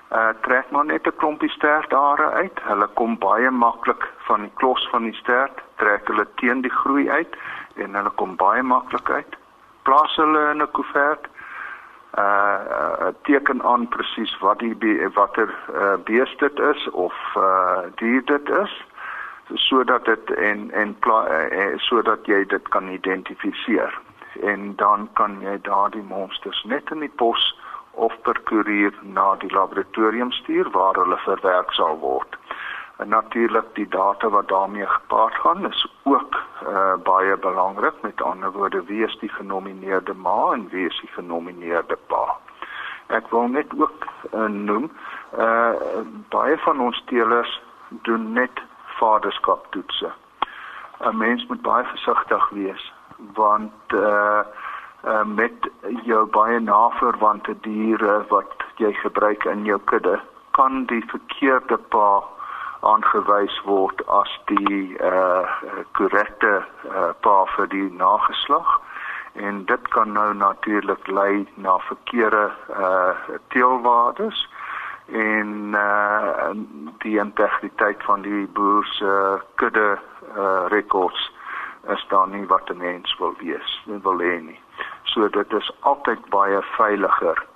eh 0.09 0.19
uh, 0.19 0.29
trek 0.41 0.71
maar 0.71 0.85
net 0.85 1.07
'n 1.07 1.17
klompie 1.17 1.51
stertare 1.51 2.31
uit. 2.31 2.61
Hulle 2.63 2.89
kom 2.95 3.19
baie 3.19 3.51
maklik 3.51 4.09
van 4.19 4.41
die 4.41 4.53
klos 4.55 4.89
van 4.91 5.03
die 5.03 5.15
stert, 5.15 5.61
trek 5.77 6.07
hulle 6.09 6.27
teen 6.37 6.61
die 6.61 6.77
groei 6.83 7.11
uit 7.11 7.37
en 7.75 7.95
hulle 7.95 8.11
kom 8.11 8.37
baie 8.37 8.63
maklik 8.63 9.11
uit. 9.11 9.37
Plaas 9.83 10.17
hulle 10.17 10.51
in 10.51 10.63
'n 10.63 10.71
koevert 10.71 11.30
uh 12.19 13.13
teken 13.23 13.63
aan 13.63 13.89
presies 13.89 14.39
wat 14.39 14.59
die 14.59 15.09
watter 15.15 15.55
uh, 15.75 15.95
beeste 16.05 16.51
dit 16.55 16.59
is 16.59 16.91
of 16.91 17.15
uh 17.37 17.79
dier 17.95 18.25
dit 18.25 18.49
is 18.49 18.73
sodat 19.55 20.05
dit 20.05 20.31
en 20.31 20.71
en 20.71 20.97
uh, 21.07 21.77
sodat 21.77 22.27
jy 22.27 22.45
dit 22.47 22.69
kan 22.69 22.89
identifiseer 22.89 24.01
en 24.43 24.77
dan 24.77 25.09
kan 25.13 25.41
jy 25.41 25.59
daardie 25.63 26.03
monsters 26.03 26.63
net 26.65 26.91
in 26.91 27.01
die 27.01 27.15
pos 27.23 27.55
of 27.91 28.15
per 28.23 28.39
koerier 28.51 28.95
na 29.03 29.35
die 29.43 29.53
laboratorium 29.53 30.33
stuur 30.33 30.71
waar 30.71 30.95
hulle 30.95 31.19
verwerk 31.25 31.73
sal 31.73 31.99
word. 31.99 32.37
En 33.01 33.09
natuurlik 33.09 33.65
die 33.75 33.89
data 33.89 34.29
wat 34.29 34.49
daarmee 34.49 34.87
gepaard 34.87 35.35
gaan 35.35 35.67
is 35.69 35.87
ook 36.03 36.37
uh, 36.69 36.95
baie 37.03 37.37
belangrik. 37.37 37.95
Met 38.03 38.23
ander 38.23 38.53
woorde, 38.53 38.85
wie 38.85 39.05
is 39.05 39.19
die 39.19 39.29
genomineerde 39.29 40.15
ma 40.15 40.53
en 40.53 40.69
wie 40.69 40.87
is 40.87 41.01
die 41.01 41.11
genomineerde 41.13 41.99
pa? 42.07 42.37
Ek 43.07 43.31
wil 43.31 43.49
net 43.49 43.73
ook 43.77 44.07
uh, 44.35 44.47
noem, 44.47 44.91
uh, 45.39 45.73
baie 46.29 46.59
van 46.59 46.81
ons 46.81 47.03
teelers 47.07 47.61
doen 47.89 48.33
net 48.33 48.63
vaderskaptoetse. 49.01 50.13
'n 51.01 51.17
Mens 51.17 51.47
moet 51.47 51.63
baie 51.63 51.85
versigtig 51.85 52.49
wees 52.49 52.93
want 53.35 53.93
uh 53.93 54.43
uh 55.05 55.25
met 55.25 55.71
jou 56.05 56.27
baie 56.27 56.61
naverwante 56.61 57.55
diere 57.61 58.25
wat 58.29 58.65
jy 58.77 58.93
gebruik 58.93 59.45
in 59.45 59.65
jou 59.65 59.81
kudde 59.85 60.21
kan 60.51 60.85
die 60.85 61.05
verkeerde 61.09 61.77
pa 61.77 62.23
aangewys 62.81 63.61
word 63.65 64.03
as 64.09 64.31
die 64.47 64.97
uh 65.01 65.45
korrekte 65.99 66.53
uh, 66.61 67.11
pa 67.21 67.45
vir 67.57 67.69
die 67.75 67.89
nageslag 67.97 68.81
en 69.35 69.65
dit 69.65 69.89
kan 69.95 70.13
nou 70.13 70.35
natuurlik 70.35 71.07
lei 71.07 71.47
na 71.55 71.79
verkeerde 71.89 72.47
uh 72.71 73.37
teelwaardes 73.55 74.47
en 75.13 75.75
uh 75.75 76.55
die 77.05 77.19
integriteit 77.19 78.03
van 78.09 78.23
die 78.23 78.47
boer 78.47 78.87
se 78.97 79.13
kudde 79.55 79.99
uh 80.37 80.65
rekords 80.69 81.31
is 81.89 82.07
daar 82.09 82.29
nie 82.29 82.47
wat 82.47 82.71
'n 82.71 82.77
mens 82.77 83.17
wil 83.19 83.35
wees, 83.39 83.83
nie 83.85 84.01
wil 84.03 84.19
hê 84.19 84.41
nie. 84.41 84.61
So 85.03 85.29
dit 85.29 85.53
is 85.53 85.71
altyd 85.81 86.29
baie 86.29 86.63
veiliger 86.63 87.47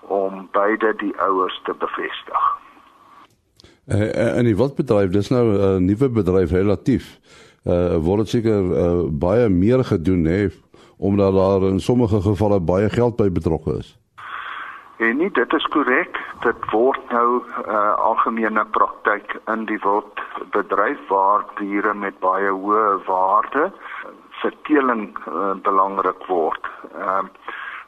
om 0.00 0.48
beide 0.52 0.94
die 0.96 1.20
ouers 1.20 1.60
te 1.64 1.74
bevestig. 1.74 2.58
En 3.90 4.44
die 4.46 4.56
wildbedryf, 4.56 5.10
dis 5.10 5.28
nou 5.28 5.44
'n 5.50 5.60
uh, 5.60 5.76
nuwe 5.82 6.08
bedryf 6.08 6.50
relatief. 6.50 7.18
Uh 7.66 7.96
word 7.96 8.28
seker 8.28 8.62
uh, 8.62 9.08
baie 9.10 9.48
meer 9.48 9.84
gedoen 9.84 10.24
hè 10.24 10.48
omdat 10.96 11.34
daar 11.34 11.62
in 11.62 11.80
sommige 11.80 12.20
gevalle 12.20 12.60
baie 12.60 12.88
geld 12.88 13.16
by 13.16 13.30
betrokke 13.32 13.76
is. 13.78 13.98
En 14.96 15.16
nie 15.16 15.30
dit 15.30 15.52
is 15.52 15.66
korrek. 15.72 16.20
Dit 16.40 16.70
word 16.70 17.00
nou 17.10 17.40
'n 17.40 17.70
uh, 17.70 17.94
algemene 17.94 18.64
praktyk 18.70 19.40
in 19.46 19.64
die 19.64 19.80
wildbedryf 19.82 21.00
waar 21.08 21.44
diere 21.58 21.94
met 21.94 22.18
baie 22.18 22.50
hoë 22.50 23.04
waarde 23.06 23.72
vir 24.42 24.54
teeling 24.62 25.18
uh, 25.28 25.54
belangrik 25.62 26.26
word. 26.26 26.64
Ehm 26.94 27.24
uh, 27.24 27.30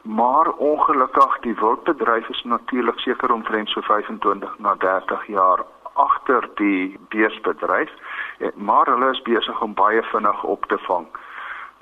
maar 0.02 0.50
ongelukkig 0.50 1.38
die 1.40 1.54
wildbedryf 1.54 2.28
is 2.28 2.42
natuurlik 2.44 2.98
seker 2.98 3.32
omtrent 3.32 3.68
so 3.68 3.80
25 3.80 4.58
na 4.58 4.74
30 4.78 5.26
jaar 5.26 5.64
agter 5.94 6.48
die 6.54 6.98
beesbedryf, 7.08 7.90
eh, 8.38 8.48
maar 8.54 8.86
hulle 8.86 9.10
is 9.10 9.22
besig 9.22 9.62
om 9.62 9.74
baie 9.74 10.02
vinnig 10.02 10.44
op 10.44 10.64
te 10.66 10.78
vang. 10.78 11.06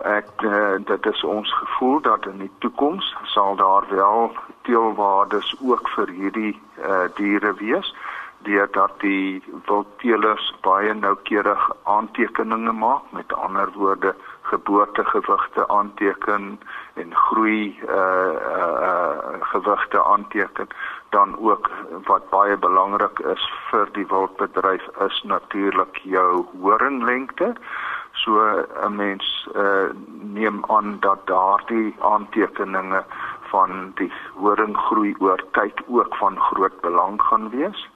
Ek 0.01 0.42
uh, 0.49 0.79
dit 0.88 1.07
is 1.07 1.25
ons 1.25 1.51
gevoel 1.55 2.01
dat 2.01 2.27
in 2.27 2.38
die 2.38 2.53
toekoms 2.59 3.16
sal 3.25 3.57
daar 3.57 3.85
wel 3.90 4.33
teelwaardes 4.62 5.57
ook 5.61 5.88
vir 5.88 6.09
hierdie 6.09 6.55
uh, 6.81 7.05
diere 7.14 7.53
wees 7.55 7.94
deurdat 8.49 8.92
die 9.05 9.42
wildteelers 9.68 10.46
baie 10.64 10.94
noukeurig 10.94 11.66
aantekeninge 11.83 12.73
maak 12.73 13.12
met 13.12 13.33
ander 13.37 13.68
woorde 13.75 14.14
geboortegewigte 14.49 15.68
aanteken 15.68 16.61
en 16.94 17.14
groei 17.14 17.79
uh 17.88 18.33
uh 18.57 19.44
gewigte 19.53 20.05
aanteken 20.05 20.68
dan 21.11 21.38
ook 21.38 21.70
wat 22.07 22.31
baie 22.31 22.57
belangrik 22.57 23.18
is 23.18 23.53
vir 23.70 23.88
die 23.92 24.07
wildbedryf 24.07 24.87
is 25.07 25.23
natuurlik 25.23 25.96
jou 26.03 26.46
horinglengte 26.62 27.55
So 28.12 28.66
'n 28.87 28.96
mens 28.96 29.49
uh, 29.57 29.88
neem 30.20 30.64
aan 30.66 30.96
dat 31.01 31.27
daardie 31.27 31.94
aantekeninge 31.99 33.05
van 33.40 33.92
die 33.94 34.12
horinggroei 34.35 35.14
oor 35.18 35.44
tyd 35.51 35.83
ook 35.87 36.16
van 36.16 36.40
groot 36.40 36.81
belang 36.81 37.23
gaan 37.23 37.51
wees. 37.51 37.88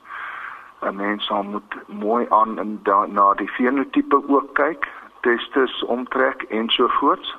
'n 0.80 0.96
Mens 0.96 1.26
sal 1.26 1.42
moet 1.42 1.74
mooi 1.86 2.26
aan 2.28 2.58
en 2.58 2.80
da, 2.82 3.06
na 3.06 3.34
die 3.34 3.48
fenotipe 3.48 4.28
ook 4.28 4.54
kyk, 4.54 4.88
testes 5.20 5.84
omtrek 5.84 6.42
en 6.42 6.70
so 6.70 6.88
voort, 6.88 7.36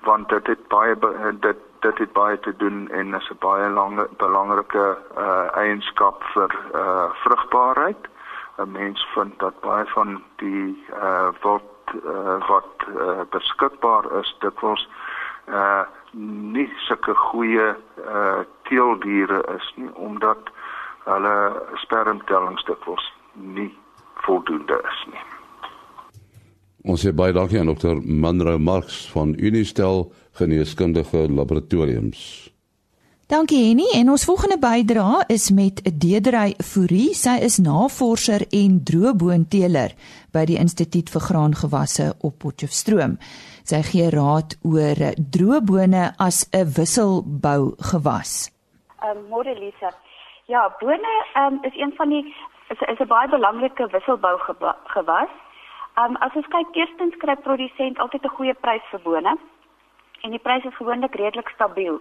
want 0.00 0.28
dit 0.28 0.46
het 0.46 0.68
baie 0.68 0.96
dit 1.40 1.58
dit 1.80 1.98
het 1.98 2.12
baie 2.12 2.40
te 2.40 2.54
doen 2.56 2.90
en 2.90 3.14
is 3.14 3.30
'n 3.30 3.38
baie 3.38 3.70
lange 3.70 4.08
belangrike 4.16 4.98
uh, 5.18 5.46
eienskap 5.54 6.22
vir 6.34 6.50
uh, 6.74 7.10
vrugbaarheid. 7.24 8.08
'n 8.58 8.70
Mens 8.72 9.06
vind 9.14 9.38
dat 9.38 9.60
baie 9.60 9.86
van 9.86 10.22
die 10.36 10.84
uh, 11.02 11.28
wild 11.42 11.78
uh, 12.04 12.48
wat 12.48 12.74
uh, 12.96 13.20
beskikbaar 13.30 14.04
is 14.20 14.36
dikwels 14.38 14.88
uh 15.48 15.82
nie 16.52 16.68
sulke 16.76 17.14
goeie 17.14 17.76
uh 17.96 18.40
teeldiere 18.68 19.44
is 19.56 19.72
nie 19.76 19.90
omdat 19.94 20.50
hulle 21.04 21.62
spermtellings 21.74 22.64
dikwels 22.64 23.12
nie 23.32 23.72
voldoende 24.14 24.80
is 24.90 25.04
nie. 25.12 25.24
Ons 26.88 27.04
sê 27.04 27.12
baie 27.12 27.32
dankie 27.36 27.60
aan 27.60 27.72
Dr. 27.74 28.00
Manro 28.04 28.58
Marx 28.58 29.10
van 29.12 29.34
Unistel 29.36 30.06
Geneeskundige 30.38 31.26
Laboratoriums. 31.28 32.50
Dankie 33.28 33.58
Henny 33.66 33.84
en 33.98 34.08
ons 34.08 34.22
volgende 34.24 34.56
bydra 34.56 35.24
is 35.28 35.50
met 35.50 35.82
Dedery 36.00 36.54
Fourie. 36.64 37.10
Sy 37.12 37.34
is 37.44 37.58
navorser 37.60 38.44
en 38.56 38.78
droëboonteler 38.90 39.92
by 40.32 40.44
die 40.48 40.56
Instituut 40.62 41.10
vir 41.12 41.24
Graangewasse 41.26 42.06
op 42.24 42.38
Potchefstroom. 42.44 43.18
Sy 43.68 43.82
gee 43.90 44.06
raad 44.14 44.56
oor 44.64 45.02
droëbone 45.36 46.04
as 46.28 46.46
'n 46.54 46.72
wisselbou 46.78 47.74
gewas. 47.90 48.48
Ehm 49.02 49.18
um, 49.18 49.28
Modelisa. 49.34 49.92
Ja, 50.46 50.62
bone 50.80 51.14
um, 51.36 51.58
is 51.68 51.76
een 51.76 51.92
van 52.00 52.08
die 52.08 52.24
is, 52.72 52.80
is 52.80 53.00
'n 53.00 53.12
baie 53.12 53.28
belangrike 53.28 53.90
wisselbou 53.92 54.36
gewas. 54.94 55.32
Ehm 55.98 56.10
um, 56.10 56.16
as 56.16 56.32
ons 56.34 56.48
kyk, 56.48 56.68
eerstens 56.72 57.14
kry 57.18 57.36
produsent 57.36 57.98
altyd 57.98 58.24
'n 58.24 58.36
goeie 58.36 58.54
prys 58.54 58.86
vir 58.90 59.00
bone 59.04 59.36
en 60.20 60.30
die 60.30 60.38
pryse 60.38 60.68
is 60.68 60.76
gewoonlik 60.76 61.14
redelik 61.14 61.48
stabiel. 61.48 62.00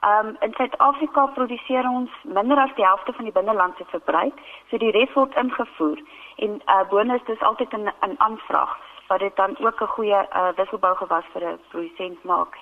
Ehm 0.00 0.26
um, 0.26 0.36
in 0.40 0.52
Suid-Afrika 0.56 1.26
produseer 1.26 1.88
ons 1.88 2.10
minder 2.22 2.58
as 2.58 2.74
die 2.74 2.84
helfte 2.84 3.12
van 3.12 3.24
die 3.24 3.32
binnelandse 3.32 3.84
verbruik, 3.84 4.38
so 4.70 4.78
die 4.78 4.92
res 4.96 5.12
word 5.12 5.34
ingevoer 5.36 5.98
en 6.36 6.60
uh 6.66 6.84
bonus 6.88 7.24
dis 7.26 7.42
altyd 7.48 7.72
'n 7.76 7.92
'n 8.08 8.14
aanvraag 8.18 8.78
wat 9.08 9.20
dit 9.20 9.36
dan 9.36 9.56
ook 9.58 9.80
'n 9.82 9.94
goeie 9.96 10.20
uh 10.40 10.52
wisselbou 10.56 10.94
gewas 10.96 11.24
vir 11.32 11.44
'n 11.44 11.58
produsent 11.68 12.24
maak. 12.24 12.56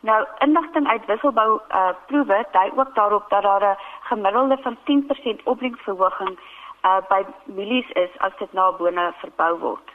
Nou 0.00 0.26
inligting 0.38 0.88
uit 0.88 1.06
wisselbou 1.06 1.60
uh 1.70 1.92
proewe 2.06 2.46
dui 2.52 2.70
ook 2.76 2.94
daarop 2.94 3.30
dat 3.30 3.42
daar 3.42 3.64
'n 3.70 3.78
gemiddelde 4.00 4.58
van 4.62 4.76
10% 4.84 5.42
opbrengsverhoging 5.44 6.38
uh 6.84 7.00
by 7.08 7.22
mielies 7.44 7.90
is 7.90 8.18
as 8.18 8.32
dit 8.38 8.52
na 8.52 8.72
bone 8.72 9.12
verbou 9.18 9.58
word. 9.58 9.88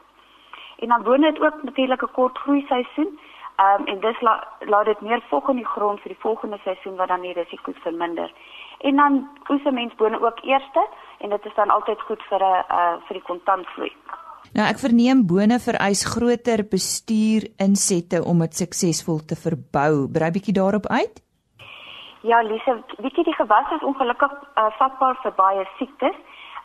En 0.78 0.88
dan 0.88 1.04
bone 1.04 1.26
het 1.26 1.40
ook 1.42 1.64
natuurlik 1.64 2.02
'n 2.02 2.12
kort 2.12 2.38
groei 2.38 2.66
seisoen. 2.68 3.20
Ehm 3.56 3.82
um, 3.82 3.88
en 3.88 4.00
dis 4.00 4.22
laat 4.22 4.46
laat 4.60 4.86
dit 4.86 5.02
meer 5.02 5.22
vog 5.30 5.50
in 5.50 5.56
die 5.56 5.72
grond 5.76 6.00
vir 6.02 6.10
die 6.10 6.22
volgende 6.22 6.58
seisoen 6.64 6.96
wat 6.96 7.08
dan 7.08 7.22
die 7.22 7.34
risiko's 7.34 7.82
verminder. 7.84 8.34
En 8.80 8.96
dan 8.96 9.30
oes 9.50 9.64
'n 9.64 9.74
mens 9.74 9.96
bone 9.96 10.22
ook 10.22 10.40
eerste 10.44 10.88
en 11.20 11.30
dit 11.30 11.46
is 11.46 11.56
dan 11.56 11.70
altyd 11.70 12.02
goed 12.02 12.24
vir 12.30 12.40
'n 12.40 12.66
uh, 12.72 12.96
vir 13.08 13.14
die 13.14 13.28
kontantvloei. 13.30 13.92
Nou 14.54 14.66
ek 14.70 14.80
verneem 14.80 15.26
bone 15.28 15.60
vereis 15.60 16.06
groter 16.06 16.68
bestuur 16.76 17.42
insette 17.58 18.24
om 18.26 18.40
dit 18.40 18.56
suksesvol 18.56 19.20
te 19.26 19.36
verbou. 19.36 20.08
Brei 20.12 20.32
bietjie 20.32 20.54
daarop 20.54 20.88
uit. 20.88 21.22
Ja, 22.22 22.42
Lise, 22.42 22.84
weet 22.98 23.16
jy 23.16 23.24
die 23.24 23.36
gewas 23.36 23.72
is 23.76 23.84
ongelukkig 23.84 24.32
uh, 24.32 24.70
vatbaar 24.80 25.18
vir 25.24 25.34
baie 25.36 25.64
siektes. 25.78 26.16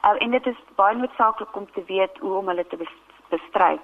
Uh, 0.05 0.15
en 0.23 0.31
dit 0.31 0.47
is 0.47 0.59
baie 0.75 0.97
noodsaaklik 0.97 1.57
om 1.57 1.67
te 1.73 1.83
weet 1.87 2.19
hoe 2.19 2.35
om 2.39 2.49
hulle 2.49 2.67
te 2.67 2.79
bestry. 3.31 3.79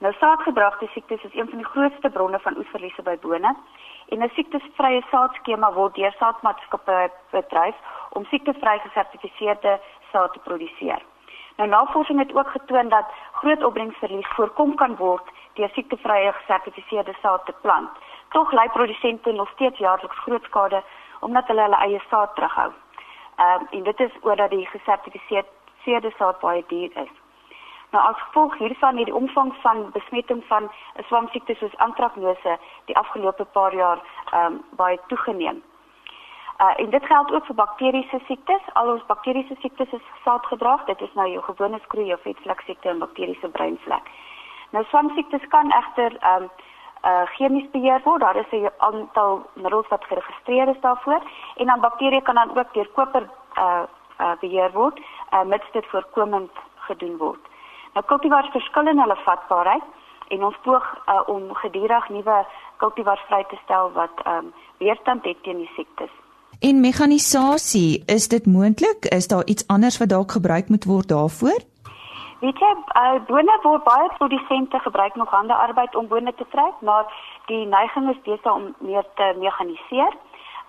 Nou 0.00 0.12
saadgedragte 0.16 0.86
siektes 0.86 1.22
is 1.22 1.34
een 1.34 1.48
van 1.48 1.58
die 1.58 1.66
grootste 1.66 2.10
bronne 2.10 2.38
van 2.40 2.56
oesverliese 2.56 3.02
by 3.02 3.16
bone 3.20 3.50
en 4.08 4.22
'n 4.22 4.30
siektesvrye 4.34 5.02
saadskema 5.10 5.72
word 5.72 5.94
deur 5.94 6.14
saadmaatskappye 6.18 7.10
bedryf 7.30 7.76
om 8.10 8.24
siektevry 8.24 8.78
gesertifiseerde 8.78 9.80
saad 10.12 10.32
te 10.32 10.38
produseer. 10.38 11.02
Nou 11.56 11.68
navorsing 11.68 12.18
het 12.18 12.34
ook 12.34 12.50
getoon 12.50 12.88
dat 12.88 13.12
groot 13.32 13.64
opbrengsverlies 13.64 14.32
voorkom 14.36 14.74
kan 14.74 14.96
word 14.96 15.26
deur 15.54 15.68
siektevrye 15.68 16.32
gesertifiseerde 16.32 17.14
saad 17.22 17.46
te 17.46 17.54
plant. 17.60 17.90
Tog 18.28 18.52
lei 18.52 18.68
produsente 18.68 19.32
nog 19.32 19.50
steeds 19.50 19.78
jaarliks 19.78 20.18
groot 20.18 20.44
skade 20.44 20.82
omdat 21.20 21.46
hulle 21.46 21.62
hulle 21.62 21.76
eie 21.76 22.02
saad 22.10 22.34
terughou. 22.34 22.72
Ehm 23.36 23.60
um, 23.60 23.66
en 23.70 23.82
dit 23.82 24.00
is 24.00 24.12
omdat 24.20 24.50
die 24.50 24.66
gesertifiseerde 24.66 26.12
saad 26.16 26.40
baie 26.40 26.64
duur 26.66 26.90
is. 26.96 27.19
Nou 27.90 28.04
as 28.06 28.22
gevolg 28.22 28.58
hiervan 28.58 28.96
het 28.96 29.06
die 29.06 29.14
omvang 29.14 29.54
van 29.62 29.90
besmetting 29.92 30.44
van 30.46 30.70
'n 30.96 31.02
swamsiekte 31.02 31.54
soos 31.54 31.76
antraknose 31.76 32.58
die 32.84 32.96
afgelope 32.96 33.44
paar 33.44 33.74
jaar 33.74 33.98
ehm 34.32 34.46
um, 34.46 34.62
baie 34.70 34.98
toegeneem. 35.06 35.62
Uh, 36.60 36.72
en 36.76 36.90
dit 36.90 37.06
geld 37.06 37.32
ook 37.32 37.46
vir 37.46 37.54
bakteriese 37.54 38.20
siektes. 38.26 38.62
Al 38.72 38.90
ons 38.92 39.06
bakteriese 39.06 39.56
siektes 39.60 39.92
is 39.92 40.02
saadgedrag. 40.24 40.84
Dit 40.84 41.00
is 41.00 41.14
nou 41.14 41.28
jou 41.28 41.42
gewone 41.42 41.78
skroei 41.78 42.12
of 42.12 42.20
vetvlek 42.20 42.60
siekte 42.60 42.88
en 42.88 42.98
bakteriese 42.98 43.48
breinvlek. 43.48 44.10
Nou 44.70 44.84
swamsiektes 44.84 45.46
kan 45.48 45.72
egter 45.72 46.16
ehm 46.20 46.42
um, 46.42 46.50
uh 47.04 47.26
chemies 47.26 47.70
beheer 47.70 48.00
word. 48.04 48.20
Daar 48.20 48.36
is 48.36 48.50
'n 48.50 48.70
aantal 48.76 49.46
middels 49.52 49.88
wat 49.88 50.04
geregistreer 50.04 50.68
is 50.68 50.80
daarvoor 50.80 51.22
en 51.56 51.66
dan 51.66 51.80
bakterieë 51.80 52.22
kan 52.22 52.34
dan 52.34 52.58
ook 52.58 52.74
deur 52.74 52.88
koper 52.88 53.28
uh 53.56 53.82
uh 54.20 54.32
beheer 54.40 54.72
word, 54.72 55.00
uh 55.32 55.42
mits 55.42 55.70
dit 55.72 55.86
voorkomend 55.86 56.50
gedoen 56.74 57.16
word. 57.16 57.49
Nou 57.94 58.04
kultivars 58.06 58.50
verskil 58.54 58.86
in 58.86 58.98
hulle 59.02 59.16
vatbaarheid 59.24 59.82
en 60.28 60.44
ons 60.44 60.58
poog 60.62 60.84
uh, 61.06 61.20
om 61.26 61.54
gedurig 61.62 62.08
nuwe 62.08 62.46
kultivars 62.76 63.22
vry 63.28 63.44
te 63.50 63.58
stel 63.64 63.92
wat 63.92 64.22
ehm 64.24 64.36
um, 64.36 64.52
weerstand 64.78 65.24
het 65.24 65.42
teen 65.42 65.58
die 65.60 65.72
siektes. 65.76 66.12
En 66.60 66.80
mekanisasie, 66.80 68.02
is 68.06 68.28
dit 68.28 68.46
moontlik? 68.46 69.04
Is 69.04 69.28
daar 69.28 69.44
iets 69.44 69.66
anders 69.66 69.98
wat 69.98 70.08
dalk 70.08 70.32
gebruik 70.32 70.68
moet 70.68 70.84
word 70.84 71.08
daarvoor? 71.08 71.60
Weet 72.40 72.58
jy, 72.58 72.72
uh, 73.00 73.18
bone 73.28 73.58
word 73.62 73.84
baie 73.84 74.08
produsente 74.16 74.78
gebruik 74.78 75.14
nog 75.14 75.30
hande 75.30 75.54
arbeid 75.54 75.96
om 75.96 76.08
bone 76.08 76.34
te 76.34 76.46
kry, 76.50 76.70
maar 76.80 77.04
die 77.46 77.66
neiging 77.66 78.08
is 78.10 78.22
besig 78.24 78.52
om 78.52 78.74
meer 78.78 79.04
te 79.14 79.34
mekaniseer. 79.38 80.16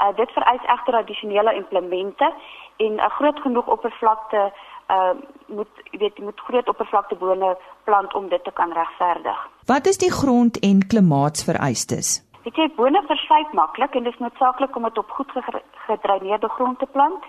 Uh, 0.02 0.12
dit 0.16 0.32
vereis 0.32 0.68
egter 0.76 0.96
addisionele 1.00 1.54
implemente 1.56 2.34
en 2.78 2.94
'n 2.96 3.16
groot 3.18 3.40
genoeg 3.40 3.68
oppervlakte 3.68 4.52
uh 4.98 5.14
moet 5.52 5.82
weet 5.92 6.20
moet 6.20 6.40
groot 6.40 6.68
oppervlakte 6.68 7.16
bone 7.16 7.58
plant 7.84 8.14
om 8.14 8.30
dit 8.30 8.44
te 8.44 8.52
kan 8.52 8.72
regverdig. 8.72 9.40
Wat 9.66 9.86
is 9.86 9.98
die 9.98 10.12
grond 10.12 10.60
en 10.60 10.88
klimaatsvereistes? 10.88 12.22
Dit 12.44 12.56
jy 12.56 12.70
bone 12.76 13.04
versuip 13.08 13.52
maklik 13.54 13.96
en 13.96 14.04
dit 14.04 14.14
is 14.14 14.20
noodsaaklik 14.20 14.76
om 14.76 14.88
dit 14.88 14.98
op 14.98 15.10
goed 15.18 15.32
gedreineerde 15.88 16.50
grond 16.50 16.80
te 16.80 16.88
plant. 16.96 17.24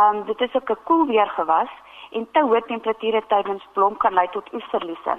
Um, 0.00 0.24
dit 0.26 0.40
is 0.40 0.54
ook 0.54 0.70
'n 0.70 0.82
koel 0.84 1.06
weergewas 1.06 1.70
en 2.10 2.26
te 2.32 2.40
hoë 2.40 2.62
temperature 2.66 3.22
tydens 3.28 3.68
blom 3.72 3.96
kan 3.96 4.14
lei 4.14 4.28
tot 4.30 4.52
oesverliese. 4.52 5.18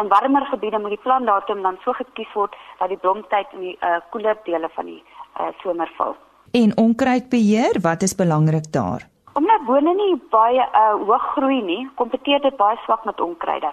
In 0.00 0.08
warmer 0.08 0.46
gebiede 0.46 0.78
moet 0.78 0.94
die 0.96 1.04
plantdatum 1.06 1.62
dan 1.62 1.78
so 1.84 1.92
gekies 1.92 2.32
word 2.32 2.56
dat 2.78 2.88
die 2.88 2.98
blomtyd 2.98 3.46
in 3.52 3.60
die 3.60 3.76
uh, 3.80 4.00
koeler 4.10 4.36
dele 4.44 4.68
van 4.74 4.86
die 4.86 5.02
uh, 5.40 5.48
somer 5.62 5.90
val. 5.96 6.16
En 6.50 6.76
onkruidbeheer, 6.76 7.80
wat 7.80 8.02
is 8.02 8.14
belangrik 8.14 8.72
daar? 8.72 9.11
Omdat 9.32 9.64
bone 9.64 9.94
nie 9.94 10.16
baie 10.30 10.60
uh, 10.60 10.94
hoog 11.06 11.32
groei 11.36 11.62
nie, 11.62 11.88
kompeteer 11.94 12.40
dit 12.40 12.56
baie 12.56 12.76
swak 12.84 13.04
met 13.04 13.20
onkruide. 13.20 13.72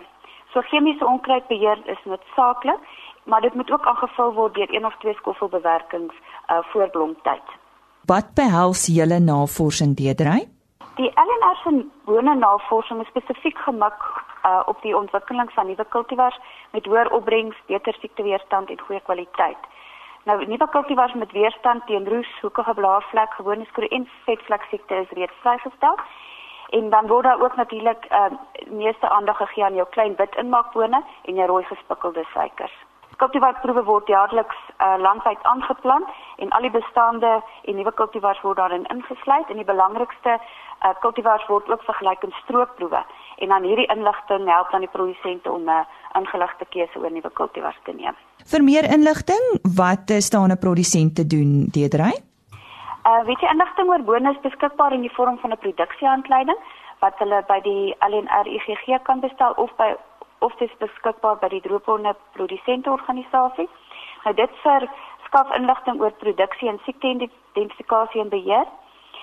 So 0.53 0.61
chemiese 0.61 1.05
onkruidbeheer 1.05 1.81
is 1.85 2.05
noodsaaklik 2.05 2.79
maar 3.29 3.41
dit 3.41 3.53
moet 3.53 3.71
ook 3.71 3.85
aangevul 3.85 4.33
word 4.33 4.53
deur 4.53 4.73
een 4.73 4.85
of 4.85 4.95
twee 4.97 5.13
skoffelbewerkings 5.13 6.15
uh 6.47 6.57
voor 6.71 6.89
blomtyd. 6.89 7.45
Wat 8.05 8.33
behels 8.33 8.85
julle 8.85 9.19
navorsing 9.19 9.95
deedry? 9.97 10.47
Die 10.95 11.11
LNR 11.25 11.57
se 11.63 11.85
bone 12.05 12.35
navorsing 12.35 13.01
is 13.01 13.07
spesifiek 13.07 13.57
gemik 13.57 14.01
uh 14.43 14.61
op 14.65 14.81
die 14.81 14.97
ontwikkeling 14.97 15.51
van 15.51 15.67
nuwe 15.67 15.85
kultivars 15.89 16.39
met 16.71 16.85
hoër 16.85 17.11
opbrengs, 17.11 17.57
beter 17.65 17.93
siekteweerstand 17.93 18.69
en 18.69 18.79
goeie 18.79 19.01
kwaliteit. 19.01 19.61
Nou 20.23 20.45
nuwe 20.45 20.69
kultivars 20.69 21.13
met 21.13 21.31
weerstand 21.31 21.85
teen 21.85 22.07
roes, 22.07 22.39
hoekige 22.41 22.73
blaarvlek, 22.73 23.33
gewone 23.33 23.65
skroei 23.65 23.87
en 23.87 24.09
vetvlek 24.25 24.65
siekte 24.69 24.95
is 24.95 25.09
reeds 25.09 25.39
vrygestel. 25.41 25.95
En 26.69 26.89
dan 26.89 27.07
word 27.07 27.23
daar 27.23 27.41
ook 27.41 27.55
natuurlik 27.55 28.05
uh 28.11 28.25
meeste 28.69 29.09
aandag 29.09 29.37
gegee 29.37 29.63
aan 29.63 29.73
jou 29.73 29.87
klein 29.89 30.15
wit 30.15 30.35
inmaakbone 30.35 31.03
en 31.23 31.35
jou 31.35 31.47
rooi 31.47 31.63
gespikkelde 31.63 32.23
suikers. 32.33 32.75
Kultivarproewe 33.17 33.83
word 33.83 34.07
jaarliks 34.07 34.55
uh, 34.77 34.95
landwyd 34.97 35.43
aangeplant 35.43 36.07
en 36.35 36.49
al 36.49 36.61
die 36.61 36.71
bestaande 36.71 37.41
en 37.63 37.75
nuwe 37.75 37.91
kultivars 37.91 38.41
word 38.41 38.57
daarin 38.57 38.85
ingesluit 38.85 39.49
en 39.49 39.55
die 39.55 39.65
belangrikste 39.65 40.37
uh, 40.39 40.89
kultivars 40.99 41.47
word 41.47 41.71
ook 41.71 41.83
vergelyk 41.83 42.23
in 42.23 42.35
stroopproewe 42.43 43.03
en 43.37 43.47
dan 43.47 43.63
hierdie 43.63 43.89
inligting 43.95 44.47
help 44.47 44.71
dan 44.71 44.79
die 44.79 44.95
produsente 44.97 45.51
om 45.51 45.63
'n 45.63 45.69
uh, 45.69 45.83
ingeligte 46.15 46.65
keuse 46.69 46.99
oor 46.99 47.11
nuwe 47.11 47.29
kultivars 47.29 47.79
te 47.83 47.93
neem. 47.93 48.15
Vir 48.51 48.63
meer 48.63 48.83
inligting, 48.83 49.45
wat 49.75 50.11
staan 50.19 50.51
'n 50.51 50.57
produsent 50.57 51.15
te 51.15 51.27
doen, 51.27 51.67
Deedrey? 51.71 52.13
Uh 53.09 53.23
weet 53.25 53.39
jy 53.39 53.49
inligting 53.51 53.87
oor 53.89 54.03
bone 54.03 54.31
is 54.31 54.41
beskikbaar 54.41 54.93
in 54.93 55.01
die 55.01 55.15
vorm 55.15 55.37
van 55.37 55.51
'n 55.51 55.63
produksiehandleiding 55.65 56.59
wat 56.99 57.15
hulle 57.17 57.43
by 57.47 57.59
die 57.63 57.95
LNR 57.99 58.47
IGG 58.47 59.03
kan 59.03 59.19
bestel 59.19 59.51
of 59.51 59.71
by 59.77 59.95
of 60.39 60.55
dit 60.59 60.71
beskikbaar 60.79 61.37
by 61.39 61.49
die 61.51 61.61
droëponne 61.61 62.13
produsenteorganisasie. 62.35 63.69
Nou 64.23 64.35
dit 64.35 64.51
verskaf 64.63 65.55
inligting 65.55 66.01
oor 66.01 66.11
produksie 66.11 66.69
en 66.69 66.79
siekte 66.85 67.07
identifikasie 67.07 68.21
en 68.21 68.29
beheer. 68.29 68.67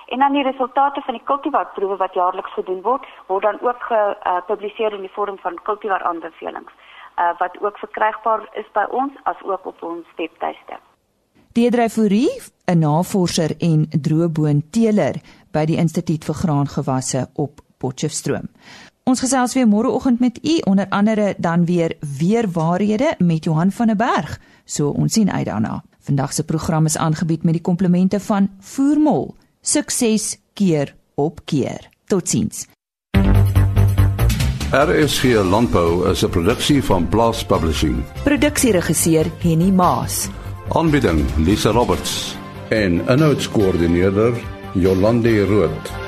En 0.07 0.19
dan 0.19 0.33
die 0.33 0.43
resultate 0.43 1.01
van 1.01 1.15
die 1.15 1.25
kultivarproewe 1.25 1.97
wat 1.97 2.15
jaarliks 2.15 2.53
gedoen 2.53 2.83
word, 2.83 3.07
word 3.27 3.43
dan 3.43 3.59
ook 3.61 3.83
gepubliseer 3.83 4.93
in 4.93 5.01
die 5.01 5.15
vorm 5.15 5.39
van 5.39 5.59
kultivaraanbevelings 5.63 6.73
uh, 7.19 7.39
wat 7.39 7.61
ook 7.61 7.79
verkrygbaar 7.79 8.49
is 8.53 8.69
by 8.73 8.85
ons 8.91 9.13
as 9.23 9.41
ook 9.43 9.67
op 9.67 9.83
ons 9.83 10.07
webtuiste. 10.17 10.79
Deedrey 11.53 11.89
Fourie, 11.89 12.31
'n 12.65 12.79
navorser 12.79 13.57
en 13.59 13.87
droëboonteeler 13.91 15.15
by 15.51 15.65
die 15.65 15.77
Instituut 15.77 16.25
vir 16.25 16.35
Graangewasse 16.35 17.29
op 17.35 17.61
Potchefstroom. 17.79 18.49
Ons 19.05 19.21
gesels 19.21 19.55
weer 19.55 19.69
môreoggend 19.69 20.21
met 20.21 20.39
u 20.43 20.61
onder 20.65 20.87
andere 20.89 21.35
dan 21.39 21.65
weer 21.65 21.97
weer 22.19 22.51
waarhede 22.51 23.15
met 23.19 23.45
Johan 23.45 23.71
van 23.71 23.87
der 23.87 23.97
Berg. 23.97 24.41
So 24.65 24.89
ons 24.89 25.13
sien 25.13 25.31
uit 25.31 25.47
daarna. 25.47 25.83
Vandag 26.01 26.33
se 26.33 26.45
program 26.45 26.85
is 26.85 26.99
aangebied 26.99 27.43
met 27.43 27.53
die 27.53 27.63
komplimente 27.63 28.21
van 28.21 28.49
Voormol. 28.61 29.35
Sukses 29.67 30.37
keer 30.55 30.95
op 31.15 31.41
keer. 31.45 31.89
Totsiens. 32.07 32.67
RSG 34.71 35.43
Landbou 35.43 36.11
is 36.11 36.23
'n 36.23 36.31
produksie 36.31 36.83
van 36.83 37.09
Blast 37.09 37.47
Publishing. 37.47 38.05
Produksieregisseur 38.23 39.27
Henny 39.39 39.71
Maas. 39.71 40.29
Aanbieding 40.69 41.25
Lisa 41.37 41.71
Roberts 41.71 42.37
en 42.69 43.03
'n 43.07 43.19
notas 43.19 43.49
koördineerder 43.49 44.35
Jolande 44.73 45.45
Rooi. 45.45 46.06